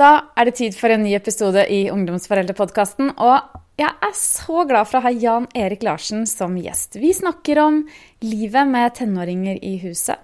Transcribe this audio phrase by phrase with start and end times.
[0.00, 3.12] Da er det tid for en ny episode i Ungdomsforeldrepodkasten.
[3.20, 6.96] Og jeg er så glad for å ha Jan Erik Larsen som gjest.
[6.96, 7.82] Vi snakker om
[8.24, 10.16] livet med tenåringer i huset.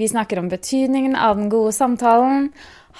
[0.00, 2.48] Vi snakker om betydningen av den gode samtalen.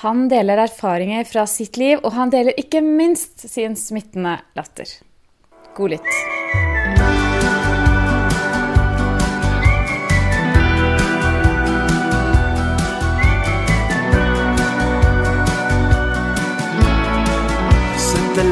[0.04, 4.98] Han deler erfaringer fra sitt liv, og han deler ikke minst sin smittende latter.
[5.80, 6.67] God lytt.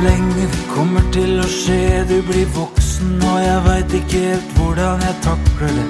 [0.07, 2.05] Det kommer til å skje.
[2.07, 5.87] Du blir voksen, og jeg veit ikke helt hvordan jeg takler det.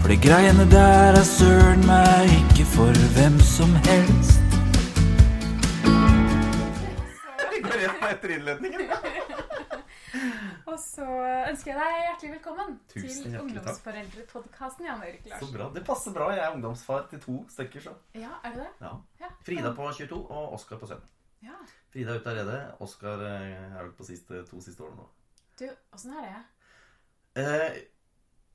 [0.00, 4.40] For de greiene der er søren meg ikke for hvem som helst.
[10.72, 11.04] Og så
[11.50, 13.36] ønsker jeg deg hjertelig velkommen Tusen til.
[13.42, 15.68] Ungdomsforeldrepodkasten, Jan Erik Så bra.
[15.76, 16.30] Det passer bra.
[16.32, 17.94] Jeg er ungdomsfar til to stykker, så.
[18.16, 18.72] Ja, er det det?
[18.80, 18.96] Ja.
[19.20, 19.32] Ja.
[19.44, 21.04] Frida på 22 og Oskar på 17.
[21.44, 21.60] Ja.
[21.92, 22.58] Frida er ute allerede.
[22.84, 25.08] Oskar eh, er vel på siste, to siste årene nå.
[25.60, 26.42] Du, åssen er det?
[27.42, 27.80] Eh,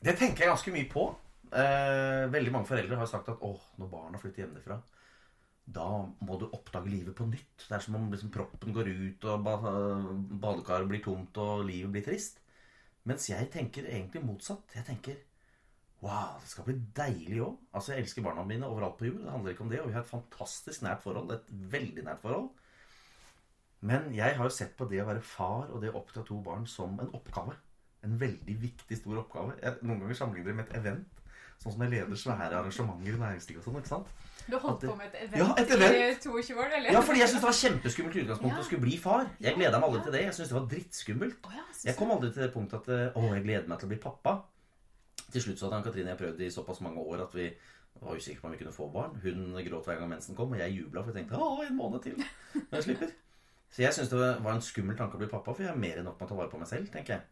[0.07, 1.07] det tenker jeg ganske mye på.
[1.47, 4.79] Eh, veldig mange foreldre har sagt at åh, når barna flytter hjemmefra,
[5.77, 5.85] da
[6.23, 7.67] må du oppdage livet på nytt.
[7.67, 11.93] Det er som om liksom, proppen går ut, og ba badekaret blir tomt, og livet
[11.93, 12.41] blir trist.
[13.07, 14.65] Mens jeg tenker egentlig motsatt.
[14.75, 15.19] Jeg tenker
[16.03, 17.59] wow, det skal bli deilig òg.
[17.71, 19.21] Altså, jeg elsker barna mine overalt på jord.
[19.23, 19.81] Det handler ikke om det.
[19.81, 21.31] Og vi har et fantastisk nært forhold.
[21.33, 22.49] Et veldig nært forhold.
[23.81, 26.39] Men jeg har jo sett på det å være far og det å oppdra to
[26.41, 27.53] barn som en oppgave.
[28.03, 29.53] En veldig viktig, stor oppgave.
[29.61, 31.13] Jeg, noen ganger sammenligner det med et event.
[31.57, 33.77] Sånn som jeg leder svære arrangementer i næringslivet og sånn.
[33.81, 34.07] ikke sant?
[34.47, 35.95] Du holdt det- på med et event, Ja, et event.
[35.97, 36.91] i 22 år, eller?
[36.91, 38.61] Ja, fordi jeg syntes det var kjempeskummelt i utgangspunktet Ja.
[38.61, 39.29] å skulle bli far.
[39.41, 40.21] Jeg gleda meg aldri til det.
[40.21, 41.35] Jeg syntes det var drittskummelt.
[41.45, 43.87] Oh, ja, Jeg kom aldri til det punktet at eh, å, jeg gleder meg til
[43.87, 44.43] å bli pappa.
[45.31, 47.51] Til slutt så hadde Ann-Katrine og jeg prøvd i såpass mange år at vi
[47.99, 49.15] var usikre på om vi kunne få barn.
[49.21, 52.03] Hun gråt hver gang mensen kom, og jeg jubla for jeg tenkte å, en måned
[52.03, 52.15] til.
[52.53, 53.11] Men jeg slipper.
[53.71, 55.99] Så jeg syns det var en skummel tanke å bli pappa, for jeg er mer
[55.99, 57.25] enn nok med å ta vare på meg selv, tenker jeg.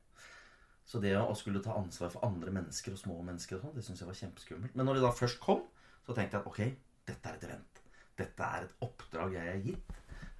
[0.86, 3.86] Så det å skulle ta ansvar for andre mennesker og små mennesker og sånn, det
[3.88, 4.76] syns jeg var kjempeskummelt.
[4.78, 5.64] Men når det da først kom,
[6.06, 6.62] så tenkte jeg at ok,
[7.10, 7.82] dette er et event.
[8.22, 9.96] Dette er et oppdrag jeg er gitt.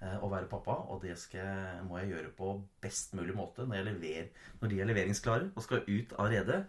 [0.06, 2.52] eh, Å være pappa, og det skal, må jeg gjøre på
[2.84, 3.66] best mulig måte.
[3.66, 4.30] Når, lever,
[4.62, 6.62] når de er leveringsklare og skal ut av redet,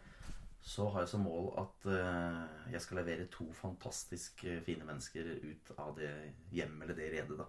[0.66, 5.28] så har jeg som mål at eh, jeg skal levere to fantastisk eh, fine mennesker
[5.44, 6.10] ut av det
[6.56, 7.38] hjemmet eller det redet.
[7.38, 7.46] da.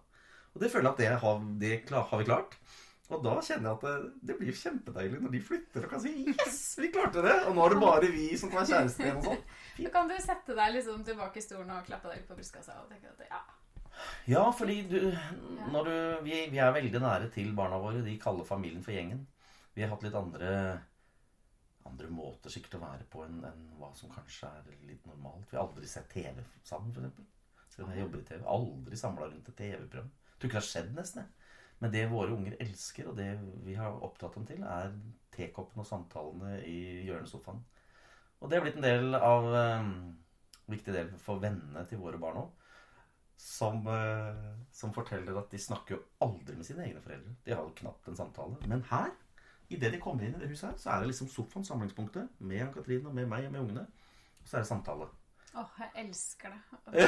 [0.57, 2.56] Og det føler jeg at det har, det klar, har vi klart.
[3.07, 6.09] Og da kjenner jeg at det, det blir kjempedeilig når de flytter og kan si
[6.25, 7.45] 'yes, vi klarte det'.
[7.47, 9.45] Og nå er det bare vi som kan være kjærester igjen og sånn.
[9.78, 12.81] Så kan du sette deg liksom tilbake i stolen og klappe deg litt på brystkassa
[12.81, 13.40] og tenke at ja,
[14.34, 15.00] Ja, fordi du,
[15.72, 15.95] når du
[16.25, 18.03] vi, vi er veldig nære til barna våre.
[18.03, 19.24] De kaller familien for gjengen.
[19.78, 20.51] Vi har hatt litt andre
[21.88, 25.47] andre måter sikkert å være på enn enn hva som kanskje er litt normalt.
[25.47, 27.79] Vi har aldri sett TV sammen, f.eks.
[27.79, 28.41] Om jeg jobber i TV.
[28.51, 30.09] Aldri samla rundt et TV-program.
[30.38, 31.28] Tror ikke det har skjedd, nesten.
[31.81, 33.31] Men det våre unger elsker, og det
[33.66, 34.94] vi har opptatt dem til, er
[35.34, 37.59] tekoppen og samtalene i hjørnesofaen.
[38.42, 39.46] Og det er blitt en del av
[39.81, 39.92] um,
[40.70, 42.66] viktig del for vennene til våre barn òg.
[43.38, 47.36] Som, uh, som forteller at de snakker jo aldri med sine egne foreldre.
[47.46, 48.58] De har jo knapt en samtale.
[48.69, 49.14] Men her,
[49.69, 52.66] idet de kommer inn i det huset her, så er det liksom sofaen, samlingspunktet, med
[52.66, 53.86] Ann-Katrin og med meg og med ungene.
[54.42, 55.09] Og så er det samtale.
[55.57, 56.51] Åh, jeg elsker
[56.94, 57.07] det.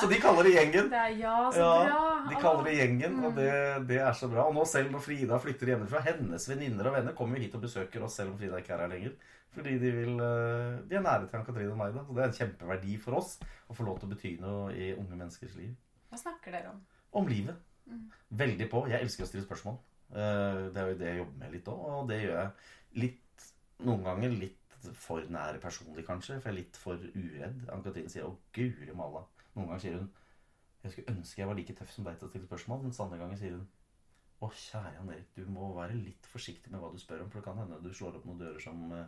[0.00, 0.88] Så de kaller det gjengen.
[0.90, 2.00] Det er ja, så Ja, bra.
[2.32, 3.24] de kaller det gjengen, Mm.
[3.28, 3.50] og det,
[3.88, 4.46] det er så bra.
[4.48, 7.62] Og nå selv når Frida flytter hjemmefra, hennes venninner og venner kommer jo hit og
[7.62, 9.14] besøker oss selv om Frida ikke er her lenger.
[9.54, 12.02] Fordi de vil eh, De er nære til Ann-Katrine og meg, da.
[12.04, 13.38] Så det er en kjempeverdi for oss
[13.70, 15.70] å få lov til å bety noe i unge menneskers liv.
[16.10, 16.82] Hva snakker dere om?
[17.22, 17.56] Om livet.
[17.88, 18.02] Mm.
[18.42, 18.82] Veldig på.
[18.90, 19.78] Jeg elsker å stille spørsmål.
[20.12, 22.50] Eh, Det er jo det jeg jobber med litt òg, og det gjør jeg
[23.06, 23.24] litt
[23.78, 27.64] Noen ganger litt for nære personlig, kanskje, for jeg er litt for uredd.
[27.72, 29.24] Ann-Katrin sier 'Å, guri malla'.
[29.54, 30.10] Noen ganger sier hun
[30.82, 33.18] 'Jeg skulle ønske jeg var like tøff som deg til å stille spørsmål', mens andre
[33.18, 33.68] ganger sier hun
[34.40, 37.40] 'Å, kjære Jan Erik, du må være litt forsiktig med hva du spør om, for
[37.40, 39.06] det kan hende du slår opp noen dører som eh,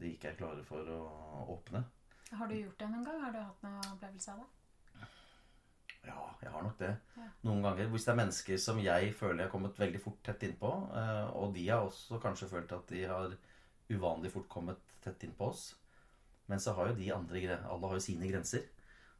[0.00, 1.00] de ikke er klare for å
[1.54, 1.84] åpne'.
[2.32, 3.20] Har du gjort det noen gang?
[3.22, 4.46] Har du hatt noen opplevelse av det?
[6.06, 6.92] Ja, jeg har nok det.
[7.16, 7.28] Ja.
[7.42, 7.88] Noen ganger.
[7.90, 11.30] Hvis det er mennesker som jeg føler jeg har kommet veldig fort tett innpå, eh,
[11.38, 13.36] og de har også kanskje følt at de har
[13.92, 15.68] uvanlig fort kommet tett innpå oss.
[16.46, 18.66] Men så har jo de andre Alle har jo sine grenser.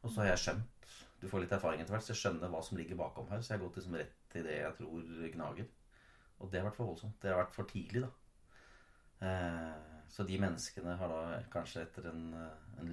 [0.01, 2.61] Og så har jeg skjønt Du får litt erfaring etter hvert, så jeg skjønner hva
[2.61, 3.41] som ligger bakom her.
[3.41, 5.69] Så jeg har gått liksom rett til det jeg tror gnager.
[6.37, 7.15] Og det har vært for voldsomt.
[7.21, 8.11] Det har vært for tidlig, da.
[9.27, 12.21] Eh, så de menneskene har da kanskje etter en,
[12.79, 12.91] en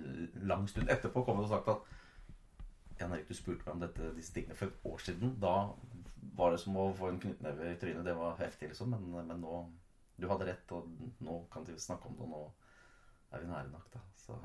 [0.49, 4.33] lang stund etterpå kommet og sagt at Jan Erik, du spurte meg om dette, disse
[4.33, 5.37] tingene for et år siden.
[5.43, 5.55] Da
[6.39, 8.07] var det som å få en knyttneve i trynet.
[8.07, 8.95] Det var heftig, liksom.
[8.95, 9.61] Men, men nå
[10.17, 10.91] Du hadde rett, og
[11.27, 12.43] nå kan vi snakke om det, og nå
[13.35, 14.03] er vi nære nok, da.
[14.19, 14.39] Så.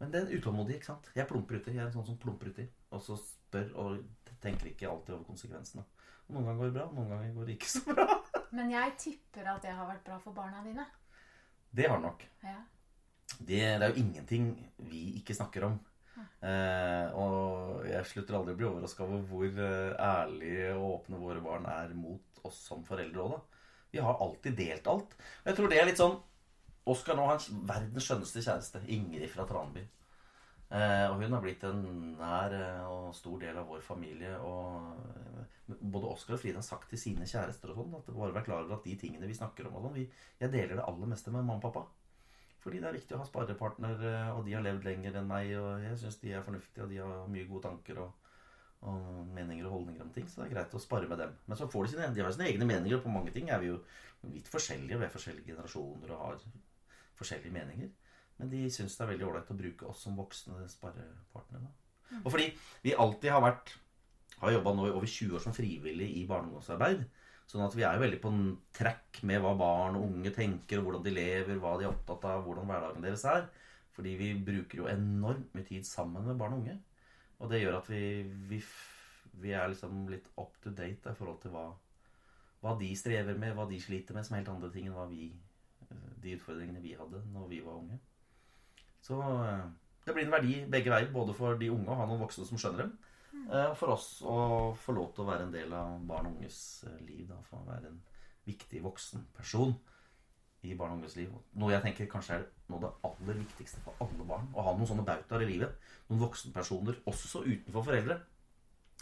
[0.00, 1.10] Men det er utålmodig, ikke sant.
[1.16, 1.74] Jeg plumper uti.
[1.74, 2.66] Jeg er en sånn som plumper uti.
[2.92, 5.86] Og så spør og tenker ikke alltid over konsekvensene.
[6.26, 8.06] Noen ganger går det bra, noen ganger går det ikke så bra.
[8.56, 10.86] Men jeg tipper at det har vært bra for barna dine.
[11.70, 12.24] Det har det nok.
[12.42, 12.58] Ja.
[13.36, 14.50] Det, det er jo ingenting
[14.90, 15.78] vi ikke snakker om.
[16.16, 21.42] Eh, og jeg slutter aldri å bli overraska over hvor eh, ærlige og åpne våre
[21.44, 23.55] barn er mot oss som foreldre òg, da.
[23.96, 25.18] Vi har alltid delt alt.
[25.42, 26.18] Og jeg tror det er litt sånn
[26.86, 29.80] Oskar nå har verdens skjønneste kjæreste, Ingrid fra Tranby.
[30.70, 31.80] Eh, og hun har blitt en
[32.18, 34.36] nær eh, og stor del av vår familie.
[34.38, 38.36] Og eh, både Oskar og Frida har sagt til sine kjærester og sånn at bare
[38.36, 40.06] vær klar over at de tingene vi snakker om sånn, vi,
[40.38, 41.86] Jeg deler det aller meste med mamma og pappa.
[42.62, 45.52] Fordi det er viktig å ha sparepartner, eh, og de har levd lenger enn meg,
[45.58, 48.25] og jeg syns de er fornuftige, og de har mye gode tanker og,
[48.82, 51.32] og meninger og holdninger om ting, så det er greit å spare med dem.
[51.46, 53.62] Men så får de sine, de har sine egne meninger, og på mange ting er
[53.62, 53.78] vi jo
[54.28, 54.98] litt forskjellige.
[54.98, 56.44] Vi er forskjellige generasjoner og har
[57.18, 57.90] forskjellige meninger.
[58.36, 61.64] Men de syns det er veldig ålreit å bruke oss som voksne sparepartnere.
[61.64, 62.20] da.
[62.22, 62.50] Og fordi
[62.84, 63.74] vi alltid har vært
[64.40, 66.52] har jobba nå i over 20 år som frivillig i barne-
[67.46, 70.82] Sånn at vi er jo veldig på en track med hva barn og unge tenker,
[70.82, 73.48] hvordan de lever, hva de er opptatt av, hvordan hverdagen deres er.
[73.94, 76.74] Fordi vi bruker jo enormt mye tid sammen med barn og unge.
[77.40, 78.02] Og det gjør at vi,
[78.50, 78.60] vi,
[79.42, 81.66] vi er liksom litt up to date da, i forhold til hva,
[82.64, 85.08] hva de strever med, hva de sliter med, som er helt andre ting enn hva
[85.10, 85.28] vi,
[86.22, 87.98] de utfordringene vi hadde når vi var unge.
[89.04, 89.66] Så eh,
[90.06, 92.60] det blir en verdi begge veier, både for de unge å ha noen voksne som
[92.60, 92.94] skjønner dem,
[93.50, 94.38] eh, og for oss å
[94.80, 97.26] få lov til å være en del av barn og unges eh, liv.
[97.28, 98.00] Da, for å være en
[98.46, 99.76] viktig voksen person
[100.66, 101.32] i barn og unges liv.
[101.60, 104.48] Noe jeg tenker kanskje er noe av det aller viktigste for alle barn.
[104.54, 105.76] Å ha noen sånne bautaer i livet.
[106.08, 108.18] Noen voksenpersoner, også utenfor foreldre,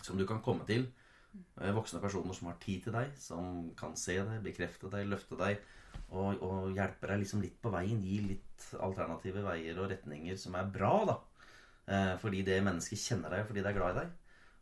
[0.02, 0.88] som du kan komme til.
[1.60, 5.38] Eh, Voksne personer som har tid til deg, som kan se deg, bekrefte deg, løfte
[5.40, 5.62] deg
[6.10, 8.02] og, og hjelpe deg liksom litt på veien.
[8.04, 11.16] Gi litt alternative veier og retninger som er bra, da.
[11.84, 14.14] Eh, fordi det mennesket kjenner deg fordi det er glad i deg.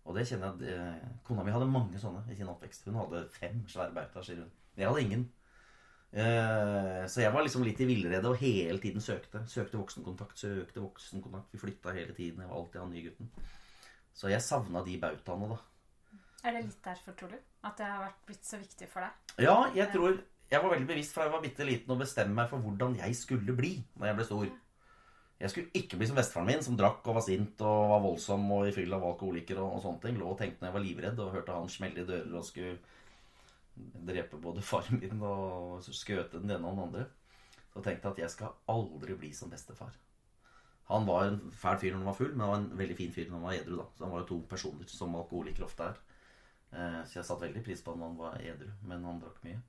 [0.03, 2.89] Og det kjenner jeg at eh, Kona mi hadde mange sånne i sin oppvekst.
[2.89, 4.51] Hun hadde fem svære bautaer, sier hun.
[4.79, 5.29] Jeg hadde ingen.
[6.13, 9.45] Eh, så jeg var liksom litt i villrede og hele tiden søkte.
[9.49, 11.53] Søkte voksenkontakt, søkte voksenkontakt.
[11.55, 12.43] Vi flytta hele tiden.
[12.43, 13.31] Jeg var alltid han nye gutten.
[14.13, 15.61] Så jeg savna de bautaene, da.
[16.43, 17.39] Er det litt derfor, tror du?
[17.65, 19.41] At det har vært blitt så viktig for deg?
[19.47, 20.21] Ja, jeg tror
[20.53, 23.15] Jeg var veldig bevisst fra jeg var bitte liten å bestemme meg for hvordan jeg
[23.17, 24.51] skulle bli når jeg ble stor.
[25.41, 28.45] Jeg skulle ikke bli som bestefaren min, som drakk og var sint og var voldsom
[28.59, 30.19] og i fyll av alkoholiker og, og sånne ting.
[30.21, 32.77] Lå og tenkte når jeg var livredd og hørte han smelle i dører og skulle
[33.77, 37.07] drepe både faren min og skjøte den ene og den andre.
[37.73, 39.95] Så tenkte jeg at jeg skal aldri bli som bestefar.
[40.91, 43.13] Han var en fæl fyr når han var full, men han var en veldig fin
[43.15, 43.77] fyr når han var edru.
[43.79, 43.87] da.
[43.97, 46.01] Så han var jo to personer, som alkoholikere ofte er.
[46.73, 49.43] Eh, Så jeg satte veldig pris på han når han var edru, men han drakk
[49.47, 49.63] mye.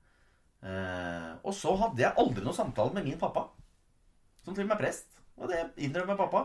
[0.62, 3.48] Eh, Og så hadde jeg aldri noen samtale med min pappa,
[4.44, 5.18] som til og med er prest.
[5.38, 6.44] Og det innrømmer pappa.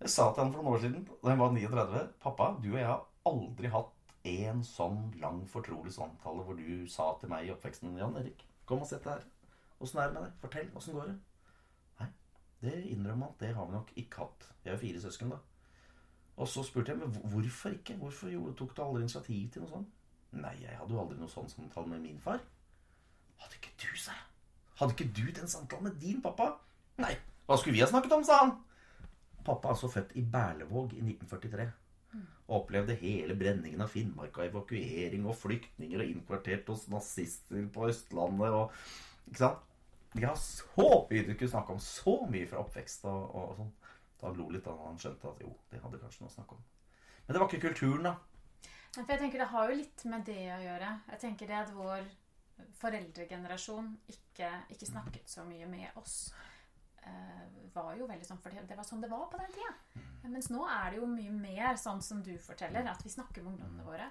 [0.00, 2.78] Jeg sa til han for noen år siden, da jeg var 39 Pappa, du og
[2.78, 3.90] jeg har aldri hatt
[4.24, 8.82] en sånn lang, fortrolig samtale hvor du sa til meg i oppveksten Jan Erik, kom
[8.84, 9.28] og sett deg her.
[9.80, 10.34] Åssen er det med deg?
[10.42, 10.72] Fortell.
[10.76, 11.16] Åssen går det?
[12.00, 12.08] Nei,
[12.64, 14.50] det innrømmer han det har vi nok ikke hatt.
[14.64, 15.40] Vi er fire søsken, da.
[16.40, 17.96] Og så spurte jeg men hvorfor ikke?
[18.00, 19.96] Hvorfor tok du aldri initiativ til noe sånt?
[20.36, 22.42] Nei, jeg hadde jo aldri noe sånn samtale med min far.
[23.40, 24.26] Hadde ikke du, sa jeg.
[24.80, 26.52] Hadde ikke du den samtalen med din pappa?
[27.00, 27.14] Nei.
[27.48, 28.52] Hva skulle vi ha snakket om, sa han.
[29.44, 31.66] Pappa er altså født i Berlevåg i 1943.
[32.50, 37.88] Og opplevde hele brenningen av Finnmark og evakuering og flyktninger og innkvartert hos nazister på
[37.90, 38.74] Østlandet og
[39.28, 39.66] Ikke sant?
[40.12, 41.78] Vi har så mye du kunne snakke om.
[41.78, 43.70] Så mye fra oppvekst og, og, og sånn.
[44.20, 46.56] Da han lo litt da han skjønte at jo, det hadde kanskje noe å snakke
[46.56, 46.64] om.
[47.26, 48.16] Men det var ikke kulturen, da.
[48.96, 50.90] Ja, For jeg tenker Det har jo litt med det å gjøre.
[51.12, 52.10] Jeg tenker det at vår
[52.80, 56.32] foreldregenerasjon ikke, ikke snakket så mye med oss.
[57.06, 59.72] Eh, var jo veldig sånn, for det det var sånn det var på den tida.
[60.30, 63.52] Mens nå er det jo mye mer sånn som du forteller, at vi snakker med
[63.54, 64.10] ungdommene våre.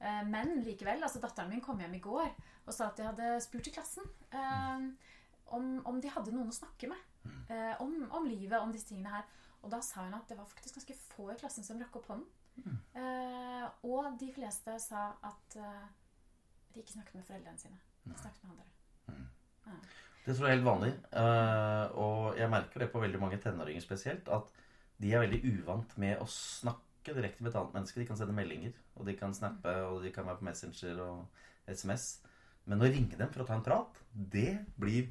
[0.00, 2.30] Eh, Men likevel, altså datteren min kom hjem i går
[2.66, 4.86] og sa at de hadde spurt i klassen eh,
[5.56, 6.98] om, om de hadde noen å snakke med.
[7.50, 9.24] eh, om, om livet, om disse tingene her.
[9.62, 12.06] Og da sa hun at det var faktisk ganske få i klassen som rakk opp
[12.08, 12.78] hånden.
[12.94, 15.88] Eh, og de fleste sa at eh,
[16.72, 17.76] de ikke snakket med foreldrene sine.
[18.06, 18.70] De snakket med andre.
[20.24, 20.92] Det tror jeg er helt vanlig.
[21.16, 24.50] eh, og jeg merker det på veldig mange tenåringer spesielt, at
[25.00, 28.00] de er veldig uvant med å snakke direkte med et annet menneske.
[28.00, 31.40] De kan sende meldinger, og de kan snappe, og de kan være på Messenger og
[31.66, 32.18] SMS.
[32.68, 35.08] Men å ringe dem for å ta en prat, det blir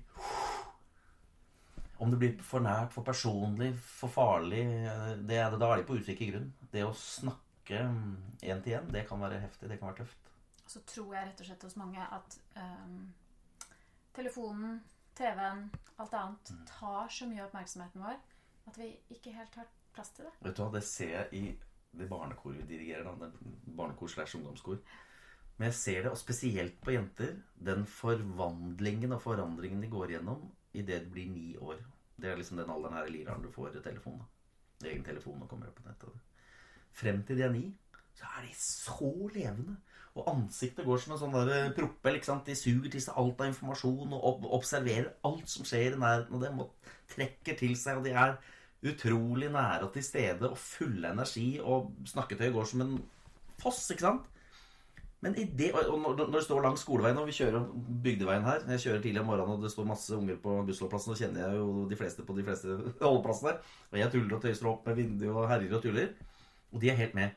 [1.99, 5.81] Om det blir for nært, for personlig, for farlig, eh, det er det, da er
[5.81, 6.45] de på usikker grunn.
[6.71, 7.81] Det å snakke
[8.39, 9.67] én til én, det kan være heftig.
[9.67, 10.29] Det kan være tøft.
[10.63, 13.11] Så tror jeg rett og slett hos mange at um,
[14.15, 14.79] telefonen,
[15.17, 15.65] TV-en,
[15.97, 18.19] alt annet tar så mye av oppmerksomheten vår
[18.69, 20.33] at vi ikke helt har plass til det.
[20.45, 21.43] Vet du hva, Det ser jeg i
[21.99, 23.27] det barnekoret vi dirigerer, da.
[23.27, 24.79] Det barnekor slash ungdomskor.
[25.57, 30.45] Men jeg ser det, og spesielt på jenter, den forvandlingen og forandringen de går igjennom
[30.73, 31.81] idet de blir ni år.
[32.15, 34.19] Det er liksom den alderen her i livet du får telefon.
[34.19, 34.87] da.
[34.87, 36.13] Egen telefon og kommer på nettet.
[36.95, 37.65] Frem til de er ni,
[38.15, 39.75] så er de så levende.
[40.17, 42.17] Og ansiktet går som en sånn der propell.
[42.17, 42.47] ikke sant?
[42.47, 46.47] De suger til seg alt av informasjon og observerer alt som skjer i nærheten av
[46.47, 46.63] dem.
[46.65, 48.35] Og trekker til seg, og de er
[48.89, 51.47] utrolig nære og til stede og fulle av energi.
[51.61, 52.99] Og snakketøyet går som en
[53.61, 54.27] foss, ikke sant?
[55.19, 57.65] Men i det, og når det står langs skoleveien, og vi kjører
[58.05, 61.19] bygdeveien her Jeg kjører tidlig om morgenen, og det står masse unger på bussholdeplassen, Og
[61.19, 63.57] kjenner jeg jo de fleste på de fleste holdeplassene.
[63.91, 66.13] Og jeg tuller og tøyser opp med vinduet og herjer og tuller.
[66.71, 67.35] Og de er helt med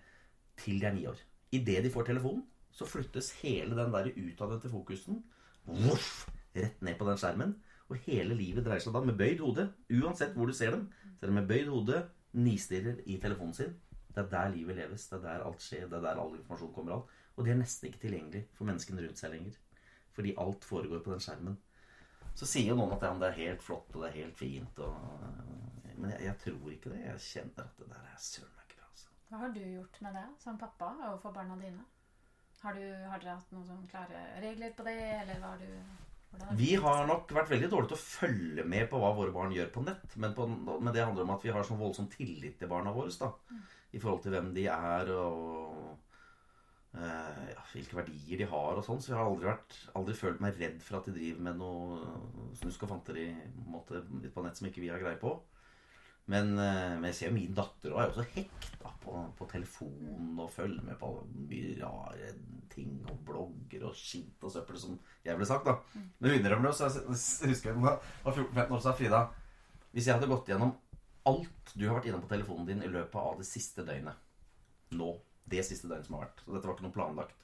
[0.62, 1.18] til de er ni år.
[1.52, 5.22] Idet de får telefonen, så flyttes hele den der utadvendte fokusen
[5.64, 7.54] voff, rett ned på den skjermen.
[7.92, 9.66] Og hele livet dreier seg da med bøyd hode.
[9.92, 10.86] Uansett hvor du ser dem,
[11.20, 13.74] ser er med bøyd hode, nistirrer i telefonen sin.
[14.12, 15.08] Det er der livet leves.
[15.08, 15.88] Det er der alt skjer.
[15.88, 17.12] Det er der all informasjon kommer av.
[17.36, 19.60] Og de er nesten ikke tilgjengelig for menneskene rundt seg lenger.
[20.16, 21.56] Fordi alt foregår på den skjermen.
[22.36, 24.94] Så sier noen at ja, det er helt flott, og det er helt fint, og
[26.00, 27.00] Men jeg, jeg tror ikke det.
[27.04, 29.10] Jeg kjenner at det der er søren meg ikke bra, altså.
[29.28, 31.84] Hva har du gjort med det som pappa overfor barna dine?
[32.62, 36.02] Har, du, har dere hatt noen sånn klare regler på det, eller hva har du
[36.32, 39.52] hvordan Vi har nok vært veldig dårlige til å følge med på hva våre barn
[39.52, 40.14] gjør på nett.
[40.16, 43.12] Men, på, men det handler om at vi har sånn voldsom tillit til barna våre.
[43.18, 43.32] da
[43.92, 45.90] I forhold til hvem de er og
[46.96, 49.02] eh, ja, hvilke verdier de har og sånn.
[49.02, 52.56] Så jeg har aldri, vært, aldri følt meg redd for at de driver med noe
[52.62, 53.28] snusk og fanteri
[53.74, 54.00] på
[54.32, 55.36] på nett som ikke vi har greie på.
[56.32, 58.81] Men, eh, men jeg ser min datter og er også hekta
[59.42, 61.10] på, telefonen og følge med på
[61.50, 62.32] mye rare
[62.72, 64.96] ting og blogger og skitt og søppel, som
[65.26, 65.66] jeg ble sagt.
[65.66, 65.76] da
[66.18, 69.26] Men hun innrømmer det, så jeg husker jeg da var 14-15 år, sa Frida
[69.92, 70.74] Hvis jeg hadde gått gjennom
[71.28, 75.12] alt du har vært innom på telefonen din i løpet av det siste døgnet Nå.
[75.52, 76.42] Det siste døgnet som har vært.
[76.46, 77.38] og dette var ikke noe planlagt.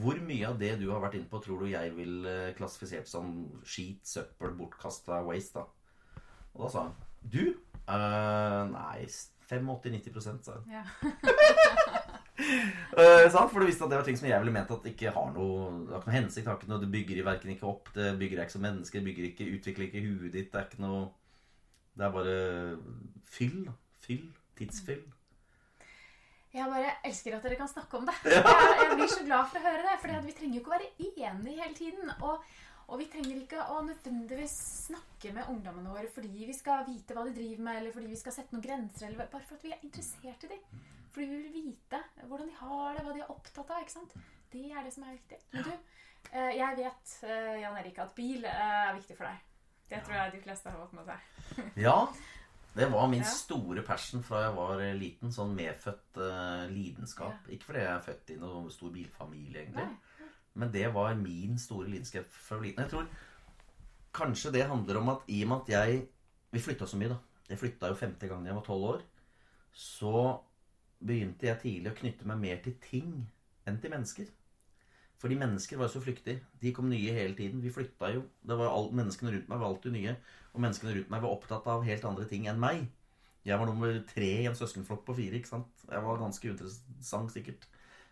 [0.00, 3.34] Hvor mye av det du har vært inne på, tror du jeg vil klassifisert som
[3.68, 5.60] skit, søppel, bortkasta waste?
[5.60, 6.22] da?
[6.54, 7.42] Og da sa hun Du?
[7.88, 9.06] Uh, nei,
[9.48, 10.70] 85-90 sa hun.
[10.72, 10.84] Ja.
[12.98, 13.48] uh.
[13.48, 15.84] For du visste at det var ting som jeg ville ment at ikke har noe
[15.86, 16.44] Det har ikke noe hensikt.
[16.44, 18.66] Det, har ikke noe, det bygger i verken ikke opp, det bygger deg ikke som
[18.68, 20.50] menneske, det bygger ikke, utvikler ikke huet ditt.
[20.52, 21.06] Det er ikke noe
[21.98, 22.36] Det er bare
[23.38, 23.62] fyll.
[24.04, 24.26] Fyll.
[24.58, 25.06] Tidsfyll.
[26.54, 28.14] Jeg bare elsker at dere kan snakke om det.
[28.32, 28.44] Jeg,
[28.80, 29.96] jeg blir så glad for å høre det.
[30.00, 30.88] For vi trenger jo ikke å være
[31.28, 32.12] enige hele tiden.
[32.24, 32.46] Og,
[32.88, 34.54] og vi trenger ikke å nødvendigvis
[34.88, 38.20] snakke med ungdommene våre fordi vi skal vite hva de driver med, eller fordi vi
[38.20, 40.62] skal sette noen grenser, eller bare for at vi er interessert i dem.
[41.12, 43.82] Fordi vi vil vite hvordan de har det, hva de er opptatt av.
[43.84, 44.16] ikke sant?
[44.52, 45.38] Det er det som er viktig.
[45.52, 45.70] Men du,
[46.32, 49.44] eh, jeg vet, eh, Jan Erik, at bil eh, er viktig for deg.
[49.88, 51.72] Det tror jeg de fleste har fått med seg.
[51.88, 51.98] Ja.
[52.78, 53.30] Det var min Ja.
[53.32, 55.32] store passion fra jeg var liten.
[55.34, 57.48] Sånn medfødt uh, lidenskap.
[57.50, 59.86] Ikke fordi jeg er født i noen stor bilfamilie, egentlig.
[59.88, 60.07] Nei.
[60.58, 62.82] Men det var min store lidenskap fra liten.
[62.82, 63.06] Jeg tror
[64.18, 66.06] kanskje det handler om at i og med at jeg
[66.48, 67.18] Vi flytta så mye, da.
[67.50, 69.02] Jeg flytta jo femte gang jeg var tolv år.
[69.76, 70.12] Så
[71.04, 73.10] begynte jeg tidlig å knytte meg mer til ting
[73.68, 74.30] enn til mennesker.
[75.20, 76.40] Fordi mennesker var så flyktige.
[76.62, 77.60] De kom nye hele tiden.
[77.62, 78.22] Vi flytta jo.
[78.40, 80.14] Det var alt, Menneskene rundt meg var alltid nye.
[80.54, 82.86] Og menneskene rundt meg var opptatt av helt andre ting enn meg.
[83.44, 85.36] Jeg var nummer tre i en søskenflokk på fire.
[85.36, 85.84] ikke sant?
[85.90, 87.66] Jeg var ganske interessant, sikkert.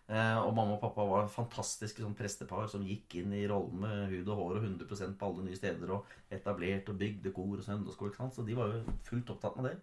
[0.07, 4.13] Eh, og mamma og pappa var fantastiske sånn prestepar som gikk inn i rollen med
[4.13, 7.65] hud og hår og 100% på alle nye steder og etablert og bygde kor og
[7.65, 8.29] søndagsskole.
[8.31, 9.75] Så de var jo fullt opptatt med det.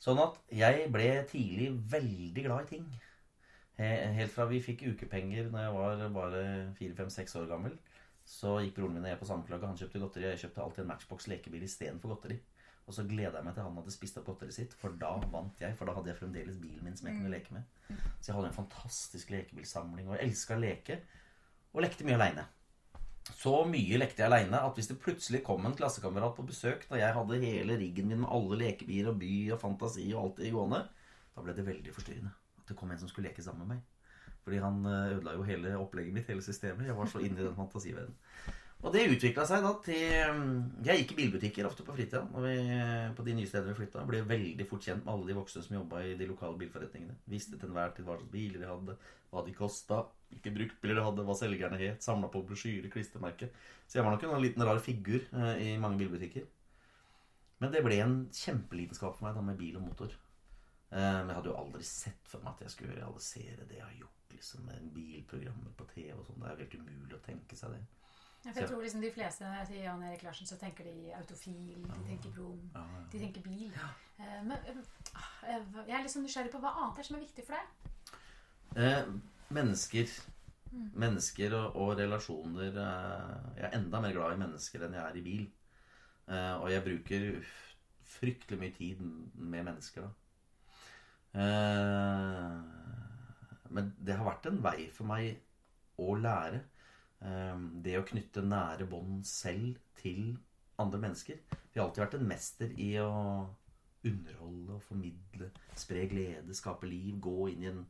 [0.00, 2.84] Sånn at jeg ble tidlig veldig glad i ting.
[3.80, 6.44] Helt fra vi fikk ukepenger når jeg var bare
[6.76, 7.78] fire-fem-seks år gammel,
[8.28, 9.70] så gikk broren min og jeg på sammenklagget.
[9.72, 12.36] Han kjøpte godteri, og jeg kjøpte alltid en Matchbox lekebil istedenfor godteri.
[12.90, 15.60] Og så gleda jeg meg til han hadde spist opp godteriet sitt, for da vant
[15.62, 15.76] jeg.
[15.78, 17.68] For da hadde jeg fremdeles bilen min som jeg kunne leke med.
[18.18, 20.96] Så jeg hadde en fantastisk lekebilsamling, og jeg elska å leke.
[21.70, 22.48] Og lekte mye aleine.
[23.30, 26.98] Så mye lekte jeg aleine at hvis det plutselig kom en klassekamerat på besøk da
[26.98, 30.50] jeg hadde hele riggen min med alle lekebiler og by og fantasi og alt det
[30.56, 30.80] gående,
[31.36, 32.32] da ble det veldig forstyrrende.
[32.58, 33.84] At det kom en som skulle leke sammen med meg.
[34.42, 36.88] Fordi han eh, ødela jo hele opplegget mitt, hele systemet.
[36.88, 38.18] Jeg var så inne i den fantasiverdenen.
[38.80, 42.22] Og det utvikla seg da til mm, Jeg gikk i bilbutikker ofte på fritida.
[42.32, 44.06] når vi- På de nye stedene vi flytta.
[44.08, 47.16] Ble veldig fort kjent med alle de voksne som jobba i de lokale bilforretningene.
[47.28, 48.96] Visste til enhver tid hva slags biler de hadde,
[49.32, 52.00] hva de kosta, hvilke bruktbiler de hadde, hva selgerne het.
[52.00, 53.50] Samla på brosjyrer, klistremerker.
[53.86, 56.46] Så jeg var nok en liten rar figur eh, i mange bilbutikker.
[57.60, 60.08] Men det ble en kjempelidenskap for meg da med bil og motor.
[60.92, 63.84] Eh, Men jeg hadde jo aldri sett for meg at jeg skulle realisere det jeg
[63.84, 64.16] har gjort.
[64.30, 66.40] liksom Bilprogrammer på TV og sånn.
[66.40, 67.80] Det er jo helt umulig å tenke seg det.
[68.44, 70.86] Ja, for jeg tror liksom de fleste når jeg sier Jan Erik Larsen, så tenker
[70.88, 73.00] de autofil, de tenker brom, Ja, ja.
[73.12, 73.72] de tenker bil.
[74.18, 74.78] Eh, Men eh,
[75.86, 77.66] jeg er litt sånn nysgjerrig på hva annet er som er viktig for deg?
[78.80, 79.10] Eh,
[79.52, 80.14] mennesker.
[81.04, 82.70] Mennesker og, og relasjoner.
[82.80, 85.44] Eh, jeg er enda mer glad i mennesker enn jeg er i bil.
[86.30, 87.28] Eh, og jeg bruker
[88.16, 90.10] fryktelig mye tid med mennesker, da.
[91.40, 92.56] Eh,
[93.70, 95.36] men det har vært en vei for meg
[96.00, 96.64] å lære.
[97.20, 100.36] Eh, det å knytte nære bånd selv til
[100.80, 101.40] andre mennesker.
[101.72, 103.10] Vi har alltid vært en mester i å
[104.08, 107.82] underholde og formidle, spre glede, skape liv, gå inn i en,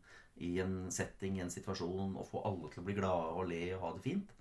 [0.42, 3.64] i en setting, i en situasjon og få alle til å bli glade og le
[3.76, 4.32] og ha det fint.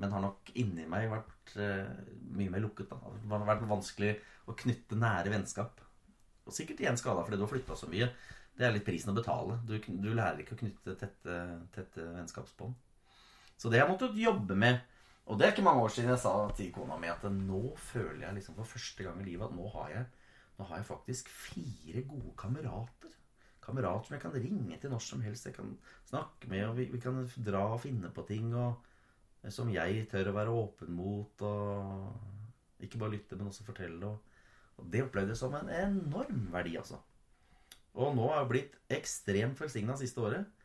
[0.00, 1.88] Men har nok inni meg vært eh,
[2.38, 2.92] mye mer lukket.
[2.92, 3.14] da.
[3.18, 4.12] Det har vært vanskelig
[4.48, 5.82] å knytte nære vennskap.
[6.46, 8.08] Og sikkert igjen skada fordi du har flytta så mye.
[8.56, 9.58] Det er litt prisen å betale.
[9.66, 11.36] Du, du lærer ikke å knytte tette,
[11.74, 12.78] tette vennskapsbånd.
[13.60, 14.80] Så det har jeg måttet jobbe med.
[15.28, 18.24] Og det er ikke mange år siden jeg sa til kona mi at nå føler
[18.24, 20.06] jeg liksom for første gang i livet at nå har jeg,
[20.58, 23.12] nå har jeg faktisk fire gode kamerater.
[23.62, 25.46] Kamerater som jeg kan ringe til når som helst.
[25.46, 25.76] Jeg kan
[26.08, 28.54] snakke med, og vi, vi kan dra og finne på ting.
[28.56, 28.80] og
[29.48, 31.44] som jeg tør å være åpen mot.
[31.46, 34.16] Og ikke bare lytte, men også fortelle.
[34.80, 37.00] Og det opplevde jeg som en enorm verdi, altså.
[38.00, 40.59] Og nå har jeg blitt ekstremt velsigna siste året.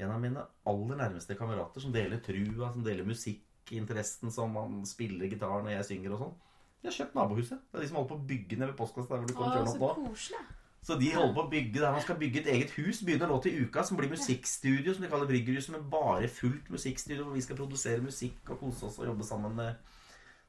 [0.00, 5.28] En av mine aller nærmeste kamerater som deler trua, som deler musikkinteressen, som man spiller
[5.30, 6.38] gitar når jeg synger og sånn.
[6.80, 7.60] De har kjøpt nabohuset.
[7.68, 9.52] Det er de som holder på å bygge nede ved postkassa der hvor du kan
[9.52, 10.14] Å, så opp nå.
[10.14, 10.40] koselig.
[10.80, 13.02] Så de holder på å bygge der man skal bygge et eget hus.
[13.04, 17.26] Begynner nå til uka, som blir musikkstudio, som de kaller Bryggerhuset, men bare fullt musikkstudio
[17.26, 19.98] hvor vi skal produsere musikk og kose oss og jobbe sammen med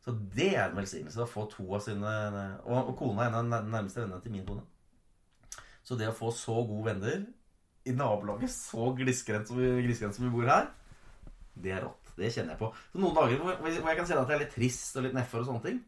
[0.02, 2.14] Så det er en velsignelse å få to av sine
[2.64, 4.64] Og, og kona er en av de nærmeste vennene til min kone.
[5.84, 7.28] Så det å få så gode venner
[7.86, 10.68] i nabolaget, så glisgrendt som, vi- som vi bor her,
[11.62, 11.98] det er rått.
[12.18, 12.68] Det kjenner jeg på.
[12.92, 15.14] Så noen dager hvor, hvor jeg kan kjenne at jeg er litt trist og litt
[15.16, 15.80] nedfor og sånne ting,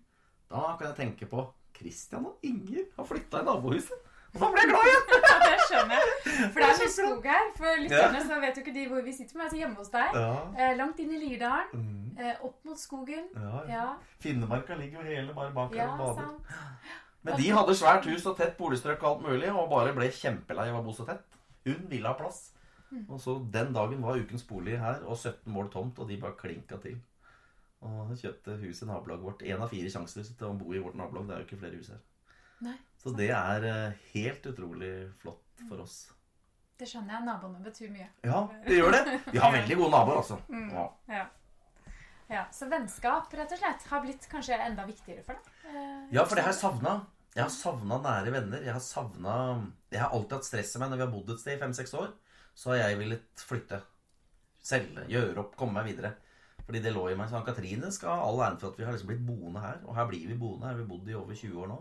[0.49, 1.43] da kan jeg tenke på
[1.77, 4.09] Christian og Inger har flytta i nabohuset.
[4.33, 5.03] Og da blir jeg glad igjen!
[5.23, 6.13] Ja, det skjønner jeg.
[6.53, 7.49] For det er mye skog her.
[7.57, 10.15] For lytterne så vet jo ikke de hvor vi sitter, men altså hjemme hos deg.
[10.17, 10.31] Ja.
[10.57, 11.69] Eh, langt inn i Lirdalen.
[11.83, 12.17] Mm.
[12.17, 13.27] Eh, opp mot skogen.
[13.37, 13.67] Ja, ja.
[13.75, 13.85] Ja,
[14.23, 16.31] Finnmarka ligger jo hele bare bak her ja og bader.
[16.31, 16.97] sant.
[17.23, 20.65] Men de hadde svært hus og tett boligstrøk og alt mulig, og bare ble kjempelei
[20.73, 21.23] av å bo så tett.
[21.65, 22.49] Hun ville ha plass.
[23.09, 26.35] Og så Den dagen var ukens bolig her, og 17 mål tomt, og de bare
[26.37, 26.99] klinka til.
[27.83, 29.41] Og kjøpte hus i nabolaget vårt.
[29.43, 31.25] Én av fire sjanser til å bo i vårt nabolag.
[31.27, 32.01] Det er jo ikke flere hus her.
[32.63, 36.11] Nei, Så det er eh, helt utrolig flott for oss.
[36.79, 37.25] det skjønner jeg.
[37.25, 38.07] Naboene betyr mye.
[38.23, 39.19] Ja, det gjør det.
[39.33, 40.37] Vi har veldig gode naboer, altså.
[40.71, 40.85] Ja.
[41.09, 41.25] Ja.
[42.29, 42.45] ja.
[42.55, 45.51] Så vennskap rett og slett har blitt kanskje enda viktigere for deg?
[45.73, 46.95] Eh, Ja, for det har jeg savna.
[47.33, 48.61] Jeg har savna nære venner.
[48.61, 49.35] Jeg har savna
[49.91, 51.95] Jeg har alltid hatt stress i meg når vi har bodd et sted i fem-seks
[51.97, 52.11] år.
[52.53, 53.79] Så har jeg villet flytte.
[54.63, 56.13] Selge, gjøre opp, komme meg videre.
[56.63, 57.27] Fordi det lå i meg.
[57.29, 59.81] Så Ann Katrine skal ha all æren for at vi har liksom blitt boende her.
[59.87, 60.67] Og her blir vi boende.
[60.67, 61.79] Her har vi bodd i over 20 år nå.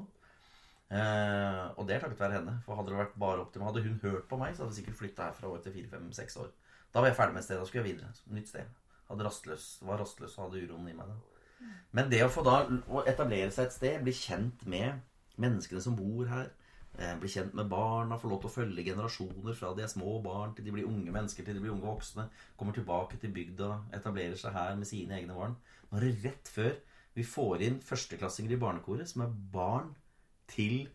[0.93, 2.57] Eh, og det er takket være henne.
[2.65, 4.75] For hadde det vært bare opp til meg Hadde hun hørt på meg, så hadde
[4.75, 6.51] vi sikkert flytta her fra år til fire-fem-seks år.
[6.93, 7.61] Da var jeg ferdig med et sted.
[7.61, 8.11] Da skulle jeg videre.
[8.39, 8.75] Nytt sted.
[9.13, 11.13] Hadde rastløs, var rastløs og hadde uroen i meg.
[11.13, 15.01] da Men det å få da å etablere seg et sted, bli kjent med
[15.43, 16.51] menneskene som bor her,
[16.99, 20.17] eh, bli kjent med barna, få lov til å følge generasjoner fra de er små
[20.25, 23.71] barn til de blir unge mennesker, til de blir unge voksne, kommer tilbake til bygda,
[23.99, 25.57] etablerer seg her med sine egne barn.
[25.91, 26.75] Nå er det rett før
[27.15, 29.95] vi får inn førsteklassinger i barnekoret, som er barn
[30.49, 30.89] til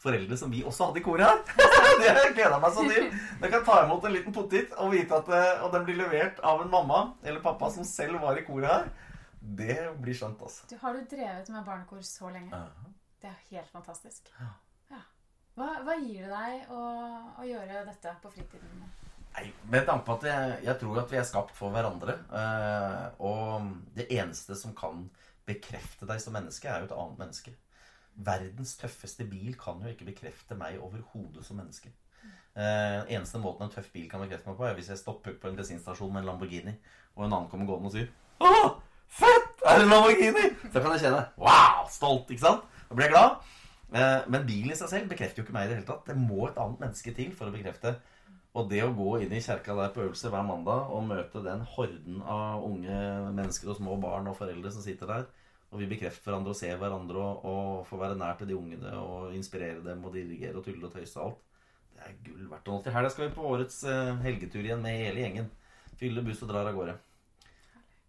[0.00, 1.42] foreldre som vi også hadde i koret her.
[2.00, 3.10] det har jeg meg så til.
[3.42, 6.40] Jeg kan ta imot en liten potet og vite at det, og den blir levert
[6.46, 8.88] av en mamma eller pappa som selv var i koret her.
[9.40, 10.66] Det blir skjønt, altså.
[10.68, 12.64] Du, har du drevet med barnekor så lenge?
[13.20, 14.30] Det er helt fantastisk.
[14.40, 14.50] Ja.
[15.58, 16.82] Hva, hva gir det deg å,
[17.36, 18.84] å gjøre dette på fritiden?
[19.34, 22.16] Nei, Med tanke på at jeg, jeg tror at vi er skapt for hverandre.
[22.32, 23.66] Eh, og
[23.98, 25.04] det eneste som kan
[25.48, 27.54] bekrefte deg som menneske, er jo et annet menneske.
[28.30, 31.92] Verdens tøffeste bil kan jo ikke bekrefte meg overhodet som menneske.
[32.56, 35.50] Eh, eneste måten en tøff bil kan bekrefte meg på, er hvis jeg stopper på
[35.50, 36.74] en bensinstasjon med en Lamborghini,
[37.14, 38.10] og en annen kommer gående og sier
[38.42, 39.62] Å, fett!
[39.62, 40.48] Er det en Lamborghini?
[40.66, 41.86] Så kan jeg kjenne Wow!
[41.90, 42.79] Stolt, ikke sant?
[42.90, 43.42] Da ble glad.
[43.94, 46.08] Eh, men bilen i seg selv bekrefter jo ikke meg i det hele tatt.
[46.08, 47.94] Det må et annet menneske til for å bekrefte.
[48.58, 51.62] Og det å gå inn i kjerka der på øvelse hver mandag og møte den
[51.76, 52.96] horden av unge
[53.36, 55.28] mennesker og små barn og foreldre som sitter der,
[55.70, 58.96] og vi bekrefter hverandre og ser hverandre og, og får være nær til de ungene
[58.98, 61.44] og inspirere dem og dirigere og tulle og tøyse og alt,
[61.94, 62.66] det er gull verdt.
[62.66, 65.52] Og nå til helga skal vi på årets eh, helgetur igjen med hele gjengen.
[66.00, 66.96] Fylle buss og drar av gårde.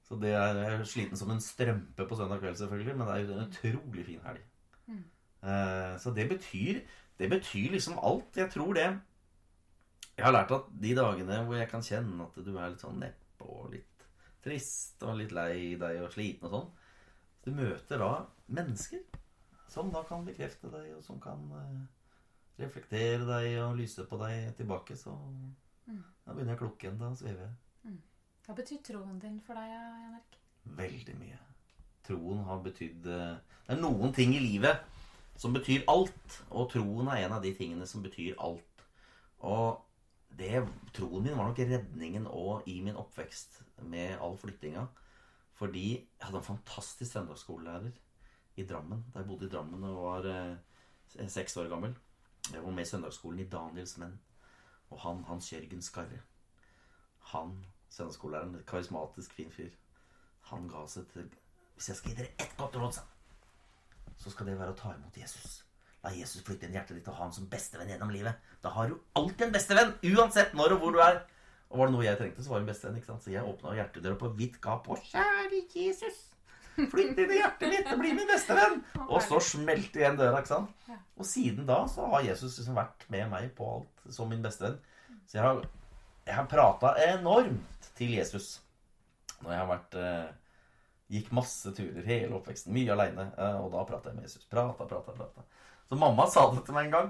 [0.08, 3.38] Så det er sliten som en strømpe på søndag kveld, selvfølgelig, men det er jo
[3.38, 4.51] en utrolig fin helg.
[5.42, 6.82] Eh, så det betyr
[7.18, 8.38] Det betyr liksom alt.
[8.38, 8.88] Jeg tror det
[10.18, 13.00] Jeg har lært at de dagene hvor jeg kan kjenne at du er litt sånn
[13.02, 14.06] nedpå og litt
[14.42, 16.70] trist og litt lei deg og sliten og sånn.
[17.46, 18.12] Du møter da
[18.54, 19.02] mennesker
[19.72, 21.78] som da kan bekrefte deg, og som kan eh,
[22.62, 24.98] reflektere deg og lyse på deg tilbake.
[25.00, 25.14] Så
[25.88, 27.00] da begynner jeg å klukke igjen.
[27.00, 27.98] Da svever jeg.
[28.46, 30.40] Hva betyr troen din for deg, Jan Erik?
[30.82, 31.40] Veldig mye.
[32.06, 34.91] Troen har betydd eh, Det er noen ting i livet
[35.42, 38.84] som betyr alt, og troen er en av de tingene som betyr alt.
[39.42, 39.82] Og
[40.38, 40.62] det,
[40.94, 44.86] troen min var nok redningen òg i min oppvekst med all flyttinga.
[45.58, 47.92] Fordi jeg hadde en fantastisk søndagsskolelærer
[48.62, 49.04] i Drammen.
[49.14, 51.96] Da jeg bodde i Drammen og var eh, seks år gammel.
[52.52, 54.16] Jeg var med i søndagsskolen i Daniels menn.
[54.92, 56.22] Og han, Hans Jørgen Skarre,
[57.34, 57.54] han
[57.90, 59.72] søndagsskolelæreren, karismatisk fin fyr,
[60.52, 61.30] han ga seg til
[61.76, 62.98] Hvis jeg skal gi dere ett godt råd,
[64.22, 65.62] så skal det være å ta imot Jesus.
[66.02, 68.38] La Jesus flytte inn i hjertet ditt og ha ham som bestevenn gjennom livet.
[68.64, 71.22] Da har du alltid en bestevenn, uansett når og hvor du er.
[71.72, 72.98] Og var det noe jeg trengte, så var det en bestevenn.
[73.00, 73.24] ikke sant?
[73.24, 74.90] Så jeg åpna hjertedøra på vidt gap.
[74.92, 76.24] Og kjære Jesus,
[76.76, 78.82] flytt inn i hjertet mitt og bli min bestevenn!
[79.08, 80.42] Og så smelte igjen døra.
[80.42, 80.90] ikke sant?
[81.18, 84.82] Og siden da så har Jesus liksom vært med meg på alt som min bestevenn.
[85.30, 85.64] Så jeg har,
[86.26, 88.58] jeg har prata enormt til Jesus
[89.42, 90.28] når jeg har vært eh,
[91.12, 92.72] Gikk masse turer hele oppveksten.
[92.76, 93.28] Mye aleine.
[93.36, 94.48] Eh, og da prata jeg med Jesus.
[94.52, 95.46] Prata, prata, prata.
[95.90, 97.10] Så mamma sa det til meg en gang.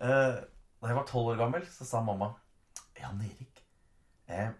[0.00, 0.38] Eh,
[0.80, 2.30] da jeg var tolv år gammel, så sa mamma
[3.00, 3.60] Jan Erik,
[4.28, 4.52] eh,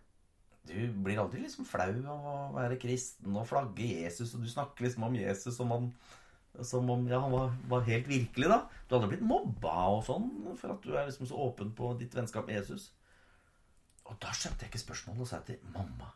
[0.68, 4.86] du blir aldri liksom flau av å være kristen og flagge Jesus, og du snakker
[4.86, 5.90] liksom om Jesus som om,
[6.64, 8.60] som om ja, han var, var helt virkelig, da.
[8.88, 12.16] Du hadde blitt mobba og sånn for at du er liksom så åpen på ditt
[12.16, 12.90] vennskap med Jesus.
[14.04, 16.10] Og da skjønte jeg ikke spørsmålet og sa til mamma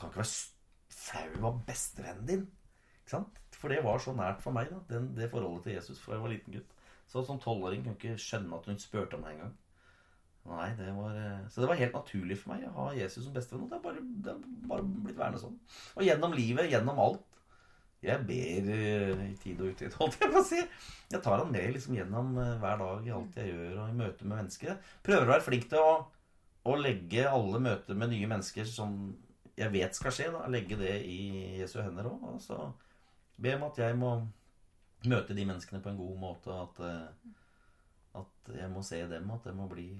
[0.00, 0.30] Kan ikke være
[1.06, 2.46] flau av bestevennen din.
[3.02, 3.42] Ikke sant?
[3.56, 6.24] For det var så nært for meg, da, den, det forholdet til Jesus fra jeg
[6.24, 6.74] var liten gutt.
[7.10, 9.54] Så som tolvåring kunne jeg ikke skjønne at hun spurte om det engang.
[10.46, 13.68] Eh, Så det var helt naturlig for meg å ha Jesus som bestevenn.
[13.70, 15.56] Det har bare, det har bare blitt værende sånn.
[15.96, 17.24] Og gjennom livet, gjennom alt.
[18.04, 20.60] Jeg ber eh, i tid og utid, holdt jeg på å si.
[21.10, 23.98] Jeg tar han med liksom gjennom eh, hver dag i alt jeg gjør, og i
[24.02, 24.76] møte med mennesker.
[25.06, 25.94] Prøver å være flink til å,
[26.66, 28.98] å legge alle møter med nye mennesker som
[29.56, 30.44] jeg vet skal skje, da.
[30.52, 31.20] Legge det i
[31.60, 32.24] Jesu hender òg.
[32.34, 32.58] Og så
[33.40, 34.12] be om at jeg må
[35.08, 36.56] møte de menneskene på en god måte.
[36.56, 37.36] At, eh,
[38.20, 39.90] at jeg må se dem, at jeg må bli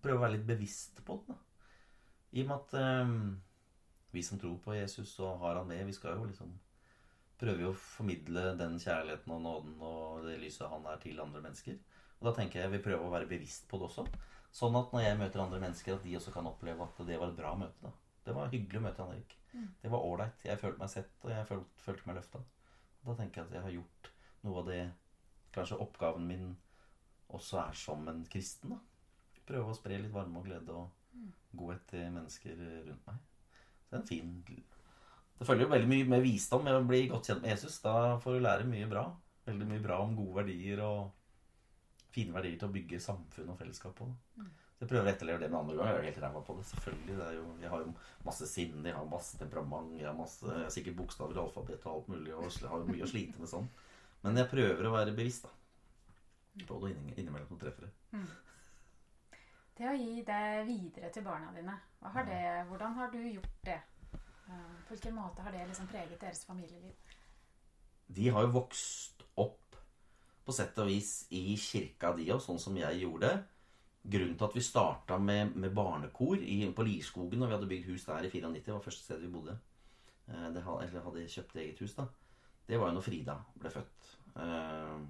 [0.00, 1.34] Prøve å være litt bevisst på det.
[2.40, 3.10] I og med at eh,
[4.16, 6.54] vi som tror på Jesus og har han med, vi skal jo liksom
[7.36, 11.76] prøve å formidle den kjærligheten og nåden og det lyset han er til andre mennesker.
[12.20, 14.06] Og da tenker jeg vi prøver å være bevisst på det også.
[14.54, 17.32] Sånn at når jeg møter andre mennesker, at de også kan oppleve at det var
[17.32, 17.90] et bra møte.
[17.90, 17.92] da.
[18.24, 19.38] Det var hyggelig å møte Jan Erik.
[19.82, 20.44] Det var ålreit.
[20.48, 22.40] Jeg følte meg sett, og jeg følte, følte meg løfta.
[23.04, 24.12] Da tenker jeg at jeg har gjort
[24.44, 24.82] noe av det
[25.54, 26.46] Kanskje oppgaven min
[27.30, 28.72] også er som en kristen.
[28.74, 28.78] da.
[29.46, 30.90] Prøve å spre litt varme og glede og
[31.54, 32.56] godhet til mennesker
[32.88, 33.20] rundt meg.
[33.84, 34.32] Så det er en fin
[35.38, 37.80] Det følger jo veldig mye med visdom med å bli godt kjent med Jesus.
[37.84, 39.04] Da får du lære mye bra.
[39.46, 41.12] Veldig mye bra om gode verdier og
[42.14, 44.10] fine verdier til å bygge samfunn og fellesskap på.
[44.38, 45.96] Så jeg prøver å etterleve det med andre ganger.
[45.96, 46.66] Jeg er helt ræva på det.
[46.70, 47.16] Selvfølgelig.
[47.18, 47.94] Det jo, jeg har jo
[48.28, 51.94] masse sinne, jeg har masse temperament, jeg har masse, jeg sikkert bokstaver i alfabetet og
[51.98, 53.68] alt mulig, og sl- har jo mye å slite med sånn.
[54.24, 56.64] Men jeg prøver å være bevisst, da.
[56.68, 58.22] På det innimellom som treffer det.
[59.74, 61.74] Det å gi det videre til barna dine,
[62.14, 63.80] har det, hvordan har du gjort det?
[64.14, 66.94] Eh, På hvilken måte har det liksom preget deres familieliv?
[68.06, 69.74] De har jo vokst opp
[70.44, 73.32] på sett og vis i kirka, de òg, sånn som jeg gjorde.
[74.04, 77.86] Grunnen til at vi starta med, med barnekor i, på Lierskogen når vi hadde bygd
[77.88, 79.56] hus der i 94, det var første stedet vi bodde.
[80.28, 82.06] Eh, Det eller hadde kjøpt eget hus, da.
[82.68, 84.14] Det var jo når Frida ble født.
[84.36, 85.04] Eh,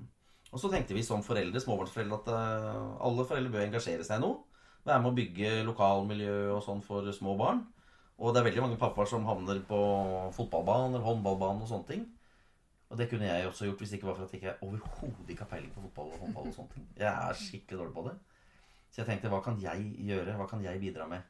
[0.54, 4.22] Og så tenkte vi som foreldre, småbarnsforeldre at eh, alle foreldre bør engasjere seg i
[4.22, 4.42] noe.
[4.84, 7.64] Være med å bygge lokalmiljø og sånn for små barn.
[8.18, 9.78] Og det er veldig mange pappaer som havner på
[10.36, 12.04] fotballbanen eller håndballbanen og sånne ting.
[12.92, 15.42] Og det kunne jeg også gjort hvis det ikke var for at jeg overhodet ikke
[15.42, 16.46] har peiling på fotball og håndball.
[16.52, 16.86] og sånne ting.
[17.00, 18.14] Jeg er skikkelig dårlig på det.
[18.94, 20.36] Så jeg tenkte hva kan jeg gjøre?
[20.38, 21.24] Hva kan jeg bidra med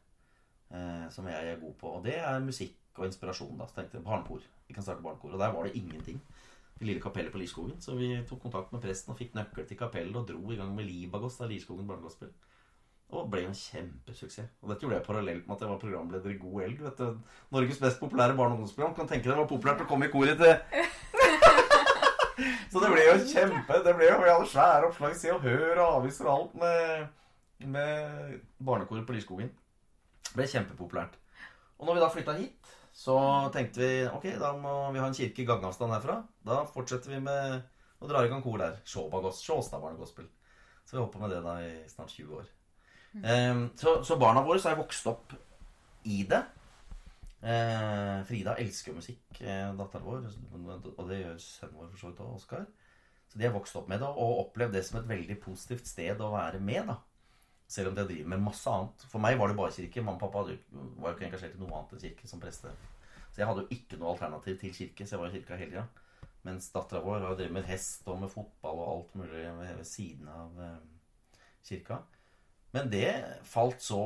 [0.69, 1.93] eh, som jeg er god på?
[1.97, 3.55] Og det er musikk og inspirasjon.
[3.57, 3.65] da.
[3.71, 4.43] Så tenkte jeg barnekor.
[4.69, 5.33] Vi kan starte barnekor.
[5.33, 6.19] Og der var det ingenting.
[6.77, 7.81] Det lille kapellet på Lierskogen.
[7.81, 10.77] Så vi tok kontakt med presten og fikk nøkkel til kapellet og dro i gang
[10.77, 12.35] med Libagos av Lierskogen barnegospel.
[13.15, 14.61] Og ble en kjempesuksess.
[14.61, 16.85] Og dette gjorde jeg parallelt med at jeg var programleder i God elg.
[16.85, 17.35] vet du.
[17.57, 18.93] Norges mest populære barne- og ungdomsprogram.
[19.01, 20.53] Kan tenke deg det var populært å komme i koret til
[22.73, 25.79] Så det ble jo kjempe Det ble jo vi hadde svære oppslag Se og Hør
[25.85, 27.05] og aviser og alt med,
[27.59, 31.15] med barnekoret på Lyskogen Det ble kjempepopulært.
[31.79, 33.17] Og når vi da flytta hit, så
[33.55, 36.21] tenkte vi ok, da må vi ha en kirke i gangavstand herfra.
[36.47, 37.63] Da fortsetter vi med
[38.03, 38.81] å dra i gang kor der.
[38.89, 40.29] Sjåbagos, Sjåstad barnegospel.
[40.85, 42.51] Så vi holdt på med det da i snart 20 år.
[43.23, 45.35] Ehm, så, så barna våre så har vokst opp
[46.11, 46.43] i det.
[47.45, 50.29] Eh, Frida elsker musikk, eh, datteren vår.
[50.95, 52.69] Og det gjør sønnen vår for så vidt òg, Oskar.
[53.31, 56.23] Så de har vokst opp med det og opplevd det som et veldig positivt sted
[56.23, 56.87] å være med.
[56.93, 57.01] da
[57.71, 59.05] Selv om de driver med masse annet.
[59.11, 60.03] For meg var det bare kirke.
[60.05, 62.73] Mamma og pappa var jo ikke engasjert i noe annet enn kirke som preste.
[63.33, 65.73] Så jeg hadde jo ikke noe alternativ til kirke, så jeg var i kirka hele
[65.73, 65.87] tida.
[66.45, 70.29] Mens dattera vår har drevet med hest og med fotball og alt mulig ved, siden
[70.29, 72.03] av eh, kirka.
[72.75, 73.09] Men det
[73.49, 74.01] falt så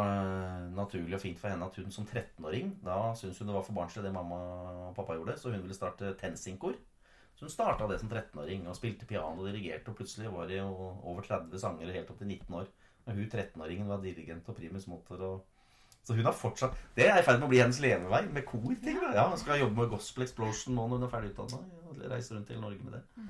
[0.00, 3.66] eh, naturlig og fint for henne at hun som 13-åring Da syntes hun det var
[3.66, 4.40] for barnslig det mamma
[4.88, 6.76] og pappa gjorde, så hun ville starte tensinkor.
[7.34, 10.60] Så hun starta det som 13-åring og spilte piano og dirigerte, og plutselig var det
[10.60, 10.70] jo
[11.04, 12.68] over 30 sanger helt opp til 19 år.
[13.04, 15.20] Og hun 13-åringen var dirigent og primus motor.
[15.20, 15.64] Og...
[16.04, 19.00] Så hun har fortsatt Det er i ferd med å bli hennes levevei med korting.
[19.00, 19.12] Ja.
[19.18, 21.60] Ja, hun skal jobbe med Gospel Explosion nå når hun er ferdig utdanna.
[22.14, 23.28] Reise rundt i Norge med det.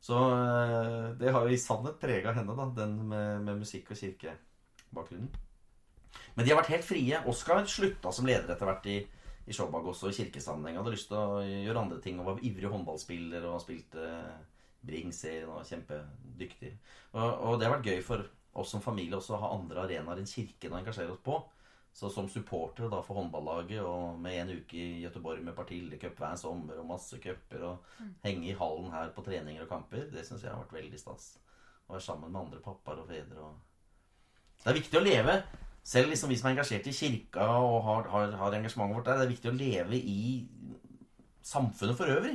[0.00, 3.98] Så eh, det har jo i sannhet prega henne, da, den med, med musikk- og
[3.98, 5.30] kirkebakgrunnen.
[6.34, 7.22] Men de har vært helt frie.
[7.30, 9.00] Oskar slutta som leder etter hvert i,
[9.50, 10.78] i Showbag også, i kirkesammenheng.
[10.78, 14.06] Hadde lyst til å gjøre andre ting og var ivrig håndballspiller og spilte
[14.86, 16.70] Bring-serien og kjempedyktig.
[17.16, 20.20] Og, og det har vært gøy for oss som familie også har ha andre arenaer
[20.20, 21.38] enn kirken å engasjere oss på.
[21.98, 26.36] Så som supportere da for håndballaget og med en uke i Gøteborg med Partillecup hver
[26.38, 30.44] sommer og masse cuper og henge i hallen her på treninger og kamper, det syns
[30.44, 31.32] jeg har vært veldig stas.
[31.88, 33.56] Å være sammen med andre pappaer og fedre og
[34.62, 35.34] Det er viktig å leve,
[35.88, 39.20] selv liksom vi som er engasjert i kirka og har, har, har engasjementet vårt der,
[39.20, 40.22] det er viktig å leve i
[41.48, 42.34] samfunnet for øvrig.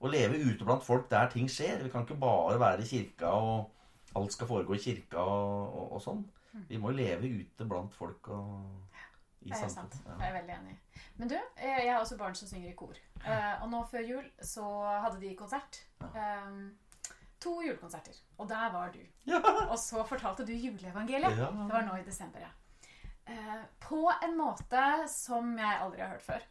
[0.00, 1.84] Å leve ute blant folk der ting skjer.
[1.84, 3.70] Vi kan ikke bare være i kirka og
[4.16, 6.24] alt skal foregå i kirka og, og, og sånn.
[6.68, 8.88] Vi må jo leve ute blant folk og
[9.40, 9.94] i Det er sant.
[10.04, 10.16] Ja.
[10.20, 10.74] Jeg er veldig enig.
[11.16, 12.98] Men du, eh, jeg har også barn som synger i kor.
[13.24, 14.64] Eh, Og nå før jul så
[15.04, 15.78] hadde de konsert.
[16.02, 16.34] Ja.
[17.40, 18.18] To julekonserter.
[18.36, 19.00] Og der var du.
[19.30, 19.38] Ja.
[19.70, 21.38] Og så fortalte du juleevangeliet.
[21.38, 22.50] Det var nå i desember, ja.
[23.30, 26.44] Eh, På en måte som jeg aldri har hørt før.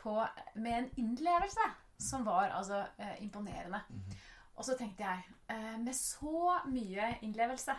[0.00, 0.14] På,
[0.54, 1.66] med en innlevelse
[2.00, 3.82] som var altså eh, imponerende.
[4.54, 7.74] Og så tenkte jeg eh, Med så mye innlevelse,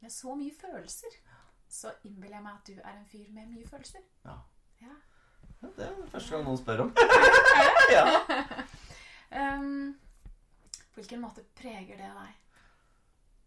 [0.00, 1.14] med så mye følelser,
[1.68, 4.04] så innbiller jeg meg at du er en fyr med mye følelser.
[4.24, 4.36] Ja.
[4.80, 4.96] Ja.
[5.76, 6.92] Det er første gang noen spør om.
[7.96, 8.04] ja.
[9.28, 9.96] Um,
[10.92, 12.36] på hvilken måte preger det deg?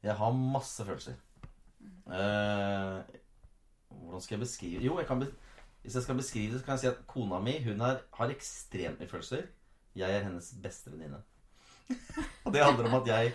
[0.03, 1.15] Jeg har masse følelser.
[2.05, 2.99] Uh,
[3.89, 5.29] hvordan skal jeg beskrive Jo, jeg kan be
[5.81, 8.29] hvis jeg skal beskrive det, så kan jeg si at kona mi hun er, har
[8.29, 9.47] ekstremt mye følelser.
[9.95, 11.23] Jeg er hennes beste venninne.
[12.45, 13.33] og det handler om at jeg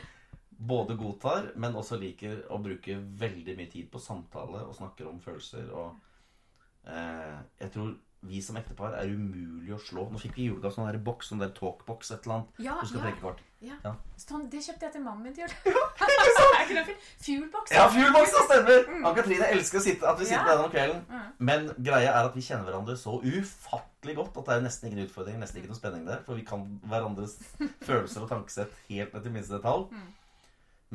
[0.56, 5.20] både godtar, men også liker å bruke veldig mye tid på samtale og snakker om
[5.20, 5.68] følelser.
[5.76, 7.94] Og eh, jeg tror
[8.26, 10.06] vi som ektepar er umulig å slå.
[10.10, 12.62] Nå fikk vi i julegave sånn der boks, sånn der talkbox, et eller annet.
[12.64, 13.04] Ja, Du skal ja.
[13.08, 13.42] trekke kort.
[13.64, 13.74] Ja.
[13.84, 13.92] Ja.
[14.20, 15.52] Sånn, det kjøpte jeg til mannen min til jul.
[17.24, 17.72] Fuelbox.
[17.72, 18.90] Ja, fuelbox, det stemmer!
[19.08, 20.50] Ann-Katrine elsker å sitte, at vi sitter Mm.
[20.50, 20.56] Ja.
[20.56, 21.22] den om kvelden.
[21.38, 25.06] Men greia er at vi kjenner hverandre så ufattelig godt at det er nesten ingen
[25.06, 26.20] utfordring, nesten ikke noe spenning der.
[26.26, 27.38] For vi kan hverandres
[27.86, 29.88] følelser og tankesett helt ned til minste detalj.
[29.90, 30.12] Mm.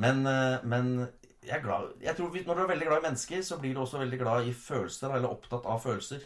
[0.05, 0.91] Men, eh, men
[1.43, 3.81] jeg er glad jeg tror Når du er veldig glad i mennesker, så blir du
[3.81, 6.21] også veldig glad i følelser, eller opptatt av følelser.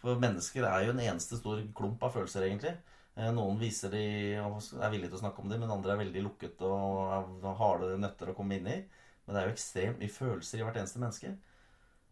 [0.00, 2.76] For mennesker er jo en eneste stor klump av følelser, egentlig.
[3.18, 4.02] Eh, Noen viser de
[4.44, 7.58] og er villige til å snakke om det, men andre er veldig lukket og har
[7.60, 8.78] harde nøtter å komme inn i.
[9.24, 11.34] Men det er jo ekstremt mye følelser i hvert eneste menneske.